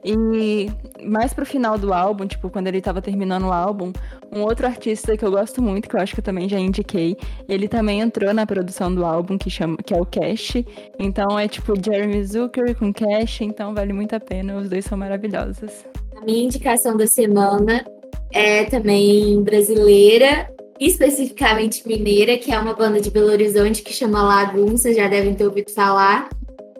E 0.05 0.69
mais 1.07 1.33
pro 1.33 1.47
final 1.47 1.79
do 1.79 1.93
álbum, 1.93 2.27
tipo, 2.27 2.51
quando 2.51 2.67
ele 2.67 2.81
tava 2.81 3.01
terminando 3.01 3.45
o 3.45 3.53
álbum, 3.53 3.93
um 4.33 4.41
outro 4.41 4.67
artista 4.67 5.17
que 5.17 5.25
eu 5.25 5.31
gosto 5.31 5.63
muito, 5.63 5.89
que 5.89 5.95
eu 5.95 6.01
acho 6.01 6.15
que 6.15 6.21
eu 6.21 6.25
também 6.25 6.49
já 6.49 6.59
indiquei, 6.59 7.17
ele 7.49 7.69
também 7.69 8.01
entrou 8.01 8.35
na 8.35 8.45
produção 8.45 8.93
do 8.93 9.05
álbum, 9.05 9.39
que, 9.43 9.51
chama, 9.51 9.77
que 9.79 9.93
é 9.95 10.01
o 10.01 10.07
Cash. 10.07 10.63
Então 10.99 11.39
é 11.39 11.49
tipo 11.49 11.75
Jeremy 11.83 12.25
Zucker 12.25 12.77
com 12.77 12.93
Cash, 12.93 13.41
então 13.41 13.75
vale 13.75 13.93
muito 13.93 14.15
a 14.15 14.21
pena, 14.21 14.57
os 14.57 14.69
dois 14.69 14.85
são 14.85 14.97
maravilhosos. 14.97 15.85
A 16.17 16.25
minha 16.25 16.45
indicação 16.45 16.97
da 16.97 17.07
semana 17.07 17.85
é 18.33 18.65
também 18.65 19.43
brasileira, 19.43 20.51
especificamente 20.79 21.87
mineira, 21.87 22.39
que 22.39 22.53
é 22.53 22.59
uma 22.59 22.75
banda 22.75 23.01
de 23.01 23.11
Belo 23.11 23.31
Horizonte 23.31 23.83
que 23.83 23.93
chama 23.93 24.23
Lagoon, 24.23 24.77
vocês 24.77 24.97
já 24.97 25.09
devem 25.09 25.35
ter 25.35 25.45
ouvido 25.45 25.71
falar 25.71 26.29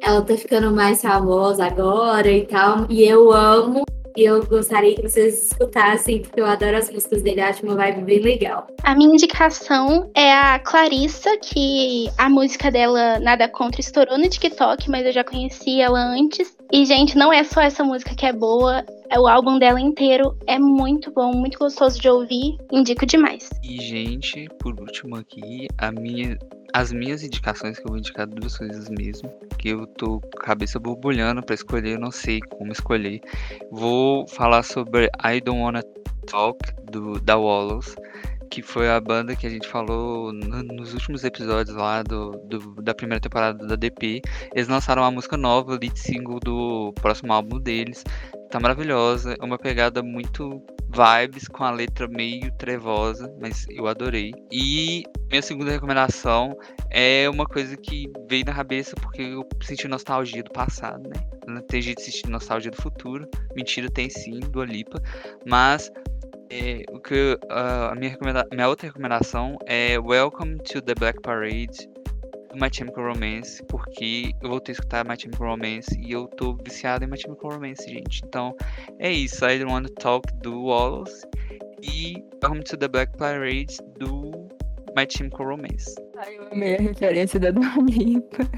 ela 0.03 0.21
tá 0.21 0.37
ficando 0.37 0.73
mais 0.73 1.01
famosa 1.01 1.65
agora 1.65 2.29
e 2.29 2.45
tal. 2.45 2.87
E 2.91 3.05
eu 3.05 3.33
amo. 3.33 3.85
E 4.17 4.25
eu 4.25 4.45
gostaria 4.47 4.95
que 4.95 5.03
vocês 5.03 5.47
escutassem, 5.47 6.21
porque 6.21 6.41
eu 6.41 6.47
adoro 6.47 6.77
as 6.77 6.91
músicas 6.91 7.23
dele, 7.23 7.41
acho 7.41 7.65
uma 7.65 7.75
vibe 7.75 8.03
bem 8.03 8.21
legal. 8.21 8.67
A 8.83 8.95
minha 8.95 9.13
indicação 9.13 10.11
é 10.15 10.33
a 10.33 10.59
Clarissa, 10.59 11.37
que 11.39 12.11
a 12.19 12.29
música 12.29 12.71
dela, 12.71 13.19
Nada 13.19 13.49
Contra, 13.49 13.81
estourou 13.81 14.19
no 14.19 14.29
TikTok, 14.29 14.91
mas 14.91 15.07
eu 15.07 15.13
já 15.13 15.25
conheci 15.25 15.81
ela 15.81 16.01
antes. 16.01 16.57
E, 16.71 16.85
gente, 16.85 17.17
não 17.17 17.33
é 17.33 17.45
só 17.45 17.61
essa 17.61 17.85
música 17.85 18.15
que 18.15 18.27
é 18.27 18.33
boa, 18.33 18.85
é 19.11 19.19
o 19.19 19.27
álbum 19.27 19.59
dela 19.59 19.81
inteiro 19.81 20.35
é 20.47 20.59
muito 20.59 21.11
bom, 21.13 21.33
muito 21.33 21.59
gostoso 21.59 22.01
de 22.01 22.09
ouvir, 22.09 22.57
indico 22.71 23.05
demais. 23.05 23.51
E, 23.63 23.81
gente, 23.81 24.49
por 24.59 24.79
último 24.81 25.17
aqui, 25.17 25.69
a 25.79 25.93
minha 25.93 26.39
as 26.73 26.93
minhas 26.93 27.23
indicações, 27.23 27.79
que 27.79 27.85
eu 27.85 27.89
vou 27.89 27.99
indicar 27.99 28.27
duas 28.27 28.57
coisas 28.57 28.89
mesmo, 28.89 29.33
que 29.59 29.71
eu 29.71 29.87
tô 29.87 30.21
cabeça 30.41 30.79
borbulhando 30.79 31.43
para 31.43 31.55
escolher, 31.55 31.95
eu 31.95 32.01
não 32.01 32.11
sei 32.11 32.41
como 32.41 32.73
escolher. 32.73 33.21
Vou 33.71 34.27
falar 34.29 34.63
sobre 34.63 35.11
I 35.25 35.41
Don't 35.41 35.61
Wanna 35.61 35.83
Talk, 36.27 36.59
do, 36.91 37.21
da 37.21 37.37
Wallows, 37.37 37.95
que 38.51 38.63
foi 38.63 38.89
a 38.91 39.01
banda 39.01 39.35
que 39.35 39.47
a 39.47 39.51
gente 39.51 39.67
falou 39.67 40.33
no, 40.33 40.63
nos 40.63 40.93
últimos 40.93 41.25
episódios 41.25 41.75
lá 41.75 42.03
do, 42.03 42.33
do, 42.49 42.83
da 42.83 42.95
primeira 42.95 43.21
temporada 43.21 43.67
da 43.67 43.77
DP. 43.77 44.21
Eles 44.55 44.69
lançaram 44.69 45.03
uma 45.03 45.11
música 45.11 45.37
nova, 45.37 45.73
lead 45.73 45.99
single 45.99 46.39
do 46.39 46.93
próximo 47.01 47.33
álbum 47.33 47.59
deles. 47.59 48.05
Tá 48.53 48.61
maravilhosa, 48.61 49.35
é 49.41 49.43
uma 49.43 49.57
pegada 49.57 50.03
muito 50.03 50.63
vibes 50.91 51.49
com 51.49 51.65
a 51.65 51.71
letra 51.71 52.07
meio 52.07 52.53
trevosa, 52.59 53.35
mas 53.41 53.67
eu 53.71 53.87
adorei. 53.87 54.31
E 54.53 55.05
minha 55.31 55.41
segunda 55.41 55.71
recomendação 55.71 56.55
é 56.91 57.31
uma 57.31 57.47
coisa 57.47 57.75
que 57.79 58.13
veio 58.29 58.45
na 58.45 58.53
cabeça 58.53 58.95
porque 58.97 59.23
eu 59.23 59.49
senti 59.63 59.89
nostalgia 59.89 60.43
do 60.43 60.51
passado, 60.51 61.09
né? 61.09 61.19
não 61.47 61.63
tem 61.63 61.81
jeito 61.81 61.97
de 61.97 62.03
assistir 62.03 62.29
Nostalgia 62.29 62.71
do 62.71 62.77
Futuro. 62.77 63.27
Mentira, 63.57 63.89
tem 63.89 64.11
sim, 64.11 64.39
do 64.41 64.63
Lipa. 64.63 65.03
Mas 65.47 65.91
é, 66.51 66.83
o 66.91 67.01
que 67.01 67.39
uh, 67.51 67.91
a 67.91 67.95
minha, 67.95 68.19
minha 68.53 68.69
outra 68.69 68.87
recomendação 68.87 69.59
é 69.65 69.99
Welcome 69.99 70.59
to 70.59 70.83
the 70.83 70.95
Black 70.95 71.23
Parade 71.23 71.89
My 72.55 72.69
Chemical 72.71 73.13
Romance, 73.13 73.63
porque 73.69 74.33
eu 74.43 74.51
voltei 74.51 74.73
a 74.73 74.75
escutar 74.75 75.05
My 75.07 75.19
Chemical 75.19 75.49
Romance 75.49 75.99
e 75.99 76.13
eu 76.13 76.27
tô 76.27 76.55
viciado 76.55 77.05
em 77.05 77.09
My 77.09 77.19
Chemical 77.19 77.51
Romance, 77.51 77.89
gente. 77.89 78.23
Então 78.27 78.55
é 78.99 79.11
isso. 79.11 79.45
I 79.45 79.59
Don't 79.59 79.73
Want 79.73 79.87
to 79.87 79.95
Talk 79.95 80.33
do 80.43 80.65
Wallace 80.65 81.27
e 81.83 82.23
Welcome 82.43 82.63
to 82.65 82.77
the 82.77 82.89
Black 82.89 83.17
Parade 83.17 83.77
do 83.99 84.49
My 84.97 85.07
Chemical 85.09 85.47
Romance. 85.47 85.95
Ai, 86.17 86.37
eu 86.37 86.49
amei 86.53 86.77
a 86.77 86.81
referência 86.81 87.41
da 87.41 87.51
Dua 87.51 87.73
Lipa. 87.89 88.49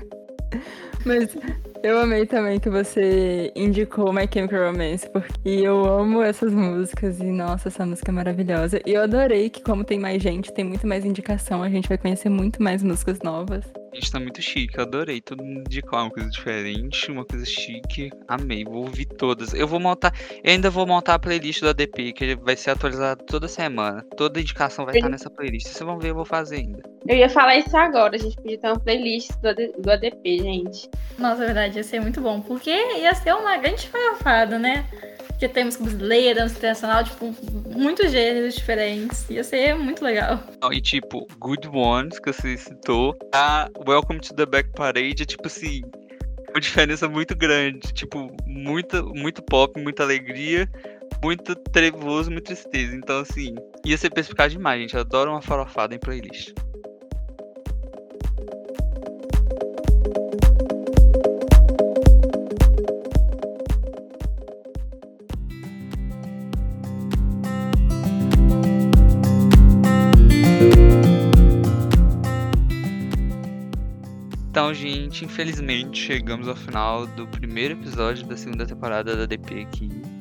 Mas 1.04 1.36
eu 1.82 1.98
amei 1.98 2.24
também 2.24 2.58
que 2.58 2.70
você 2.70 3.52
indicou 3.54 4.12
My 4.12 4.26
Chemical 4.32 4.72
Romance, 4.72 5.08
porque 5.10 5.48
eu 5.48 5.84
amo 5.84 6.22
essas 6.22 6.52
músicas 6.52 7.20
e, 7.20 7.24
nossa, 7.24 7.68
essa 7.68 7.84
música 7.84 8.10
é 8.10 8.14
maravilhosa. 8.14 8.80
E 8.86 8.94
eu 8.94 9.02
adorei 9.02 9.50
que, 9.50 9.62
como 9.62 9.84
tem 9.84 9.98
mais 9.98 10.22
gente, 10.22 10.52
tem 10.52 10.64
muito 10.64 10.86
mais 10.86 11.04
indicação, 11.04 11.62
a 11.62 11.68
gente 11.68 11.88
vai 11.88 11.98
conhecer 11.98 12.30
muito 12.30 12.62
mais 12.62 12.82
músicas 12.82 13.18
novas. 13.22 13.64
A 13.94 13.96
gente 13.96 14.10
tá 14.10 14.18
muito 14.18 14.42
chique, 14.42 14.76
eu 14.76 14.82
adorei. 14.82 15.20
Todo 15.20 15.44
mundo 15.44 15.60
indicou 15.60 15.96
uma 15.96 16.10
coisa 16.10 16.28
diferente, 16.28 17.12
uma 17.12 17.24
coisa 17.24 17.46
chique. 17.46 18.10
Amei, 18.26 18.64
vou 18.64 18.86
ouvir 18.86 19.04
todas. 19.04 19.54
Eu 19.54 19.68
vou 19.68 19.78
montar, 19.78 20.12
eu 20.42 20.50
ainda 20.50 20.68
vou 20.68 20.84
montar 20.84 21.14
a 21.14 21.18
playlist 21.18 21.60
do 21.60 21.68
ADP, 21.68 22.12
que 22.12 22.34
vai 22.34 22.56
ser 22.56 22.70
atualizada 22.70 23.22
toda 23.24 23.46
semana. 23.46 24.04
Toda 24.16 24.40
indicação 24.40 24.84
vai 24.84 24.96
estar 24.96 25.08
nessa 25.08 25.30
playlist. 25.30 25.68
Vocês 25.68 25.78
vão 25.78 25.96
ver, 25.96 26.10
eu 26.10 26.16
vou 26.16 26.24
fazer 26.24 26.56
ainda. 26.56 26.82
Eu 27.06 27.16
ia 27.16 27.30
falar 27.30 27.56
isso 27.56 27.76
agora, 27.76 28.16
a 28.16 28.18
gente 28.18 28.34
podia 28.34 28.58
ter 28.58 28.66
uma 28.66 28.80
playlist 28.80 29.30
do 29.78 29.90
ADP, 29.92 30.38
gente. 30.38 30.90
Nossa, 31.16 31.44
é 31.44 31.46
verdade, 31.46 31.76
ia 31.76 31.84
ser 31.84 32.00
muito 32.00 32.20
bom, 32.20 32.40
porque 32.40 32.70
ia 32.70 33.14
ser 33.14 33.32
uma 33.32 33.56
grande 33.58 33.86
farofada, 33.86 34.58
né? 34.58 34.84
Porque 35.34 35.48
temos 35.48 35.76
brasileira, 35.76 36.42
música 36.44 36.58
internacional, 36.58 37.04
tipo, 37.04 37.34
muitos 37.68 38.12
gêneros 38.12 38.54
diferentes. 38.54 39.28
Ia 39.28 39.42
ser 39.42 39.74
muito 39.74 40.04
legal. 40.04 40.40
E 40.72 40.80
tipo, 40.80 41.26
Good 41.38 41.68
Ones, 41.68 42.20
que 42.20 42.32
você 42.32 42.56
citou, 42.56 43.16
a 43.32 43.68
Welcome 43.86 44.20
to 44.20 44.32
the 44.34 44.46
Back 44.46 44.70
Parade 44.76 45.22
é 45.22 45.26
tipo 45.26 45.46
assim, 45.48 45.82
uma 46.50 46.60
diferença 46.60 47.08
muito 47.08 47.36
grande. 47.36 47.92
Tipo, 47.92 48.34
muita, 48.46 49.02
muito 49.02 49.42
pop, 49.42 49.78
muita 49.80 50.04
alegria, 50.04 50.70
muito 51.22 51.56
trevoso, 51.56 52.30
muita 52.30 52.54
tristeza. 52.54 52.94
Então, 52.94 53.18
assim, 53.18 53.56
ia 53.84 53.98
ser 53.98 54.10
perspicaz 54.10 54.52
demais, 54.52 54.80
gente. 54.80 54.94
Eu 54.94 55.00
adoro 55.00 55.32
uma 55.32 55.42
farofada 55.42 55.94
em 55.94 55.98
playlist. 55.98 56.52
Então, 74.64 74.72
gente, 74.72 75.26
infelizmente 75.26 75.98
chegamos 75.98 76.48
ao 76.48 76.56
final 76.56 77.06
do 77.06 77.26
primeiro 77.26 77.74
episódio 77.74 78.26
da 78.26 78.34
segunda 78.34 78.64
temporada 78.64 79.14
da 79.14 79.26
DP 79.26 79.60
aqui. 79.60 80.13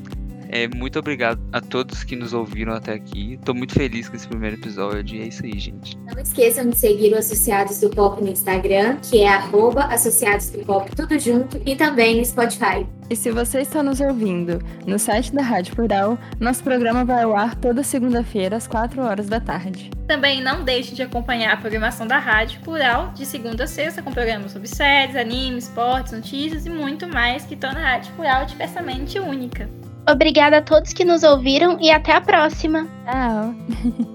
É, 0.55 0.67
muito 0.67 0.99
obrigado 0.99 1.41
a 1.51 1.59
todos 1.59 2.03
que 2.03 2.15
nos 2.15 2.31
ouviram 2.31 2.73
até 2.73 2.93
aqui. 2.93 3.39
Tô 3.43 3.55
muito 3.55 3.73
feliz 3.73 4.07
com 4.07 4.15
esse 4.15 4.27
primeiro 4.27 4.55
episódio. 4.55 5.17
E 5.17 5.21
é 5.23 5.27
isso 5.27 5.43
aí, 5.43 5.57
gente. 5.57 5.97
Não 6.05 6.21
esqueçam 6.21 6.69
de 6.69 6.77
seguir 6.77 7.11
o 7.11 7.17
Associados 7.17 7.79
do 7.79 7.89
Pop 7.89 8.23
no 8.23 8.29
Instagram, 8.29 8.97
que 8.97 9.23
é 9.23 9.29
arroba 9.29 9.85
Associados 9.85 10.51
do 10.51 10.63
Pop 10.63 10.95
tudo 10.95 11.17
junto, 11.17 11.59
e 11.65 11.75
também 11.75 12.17
no 12.17 12.23
Spotify. 12.23 12.85
E 13.09 13.15
se 13.15 13.31
você 13.31 13.61
está 13.61 13.81
nos 13.81 13.99
ouvindo 13.99 14.59
no 14.85 14.99
site 14.99 15.33
da 15.33 15.41
Rádio 15.41 15.75
Plural, 15.75 16.19
nosso 16.39 16.63
programa 16.63 17.03
vai 17.03 17.23
ao 17.23 17.35
ar 17.35 17.55
toda 17.55 17.81
segunda-feira 17.81 18.55
às 18.55 18.67
4 18.67 19.01
horas 19.01 19.25
da 19.25 19.39
tarde. 19.39 19.89
Também 20.07 20.39
não 20.39 20.63
deixe 20.63 20.93
de 20.93 21.01
acompanhar 21.01 21.53
a 21.53 21.57
programação 21.57 22.05
da 22.05 22.19
Rádio 22.19 22.61
Plural 22.61 23.11
de 23.15 23.25
segunda 23.25 23.63
a 23.63 23.67
sexta 23.67 24.03
com 24.03 24.11
programas 24.11 24.51
sobre 24.51 24.67
séries, 24.67 25.15
animes, 25.15 25.63
esportes, 25.63 26.13
notícias 26.13 26.67
e 26.67 26.69
muito 26.69 27.07
mais 27.07 27.43
que 27.43 27.55
torna 27.55 27.79
a 27.79 27.93
Rádio 27.93 28.13
Plural 28.13 28.45
diversamente 28.45 29.17
única. 29.17 29.67
Obrigada 30.09 30.57
a 30.57 30.61
todos 30.61 30.93
que 30.93 31.05
nos 31.05 31.23
ouviram 31.23 31.77
e 31.79 31.89
até 31.89 32.13
a 32.13 32.21
próxima. 32.21 32.87
Tchau. 33.05 33.55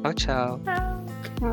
Tchau, 0.03 0.15
tchau. 0.15 0.61
tchau. 0.65 1.53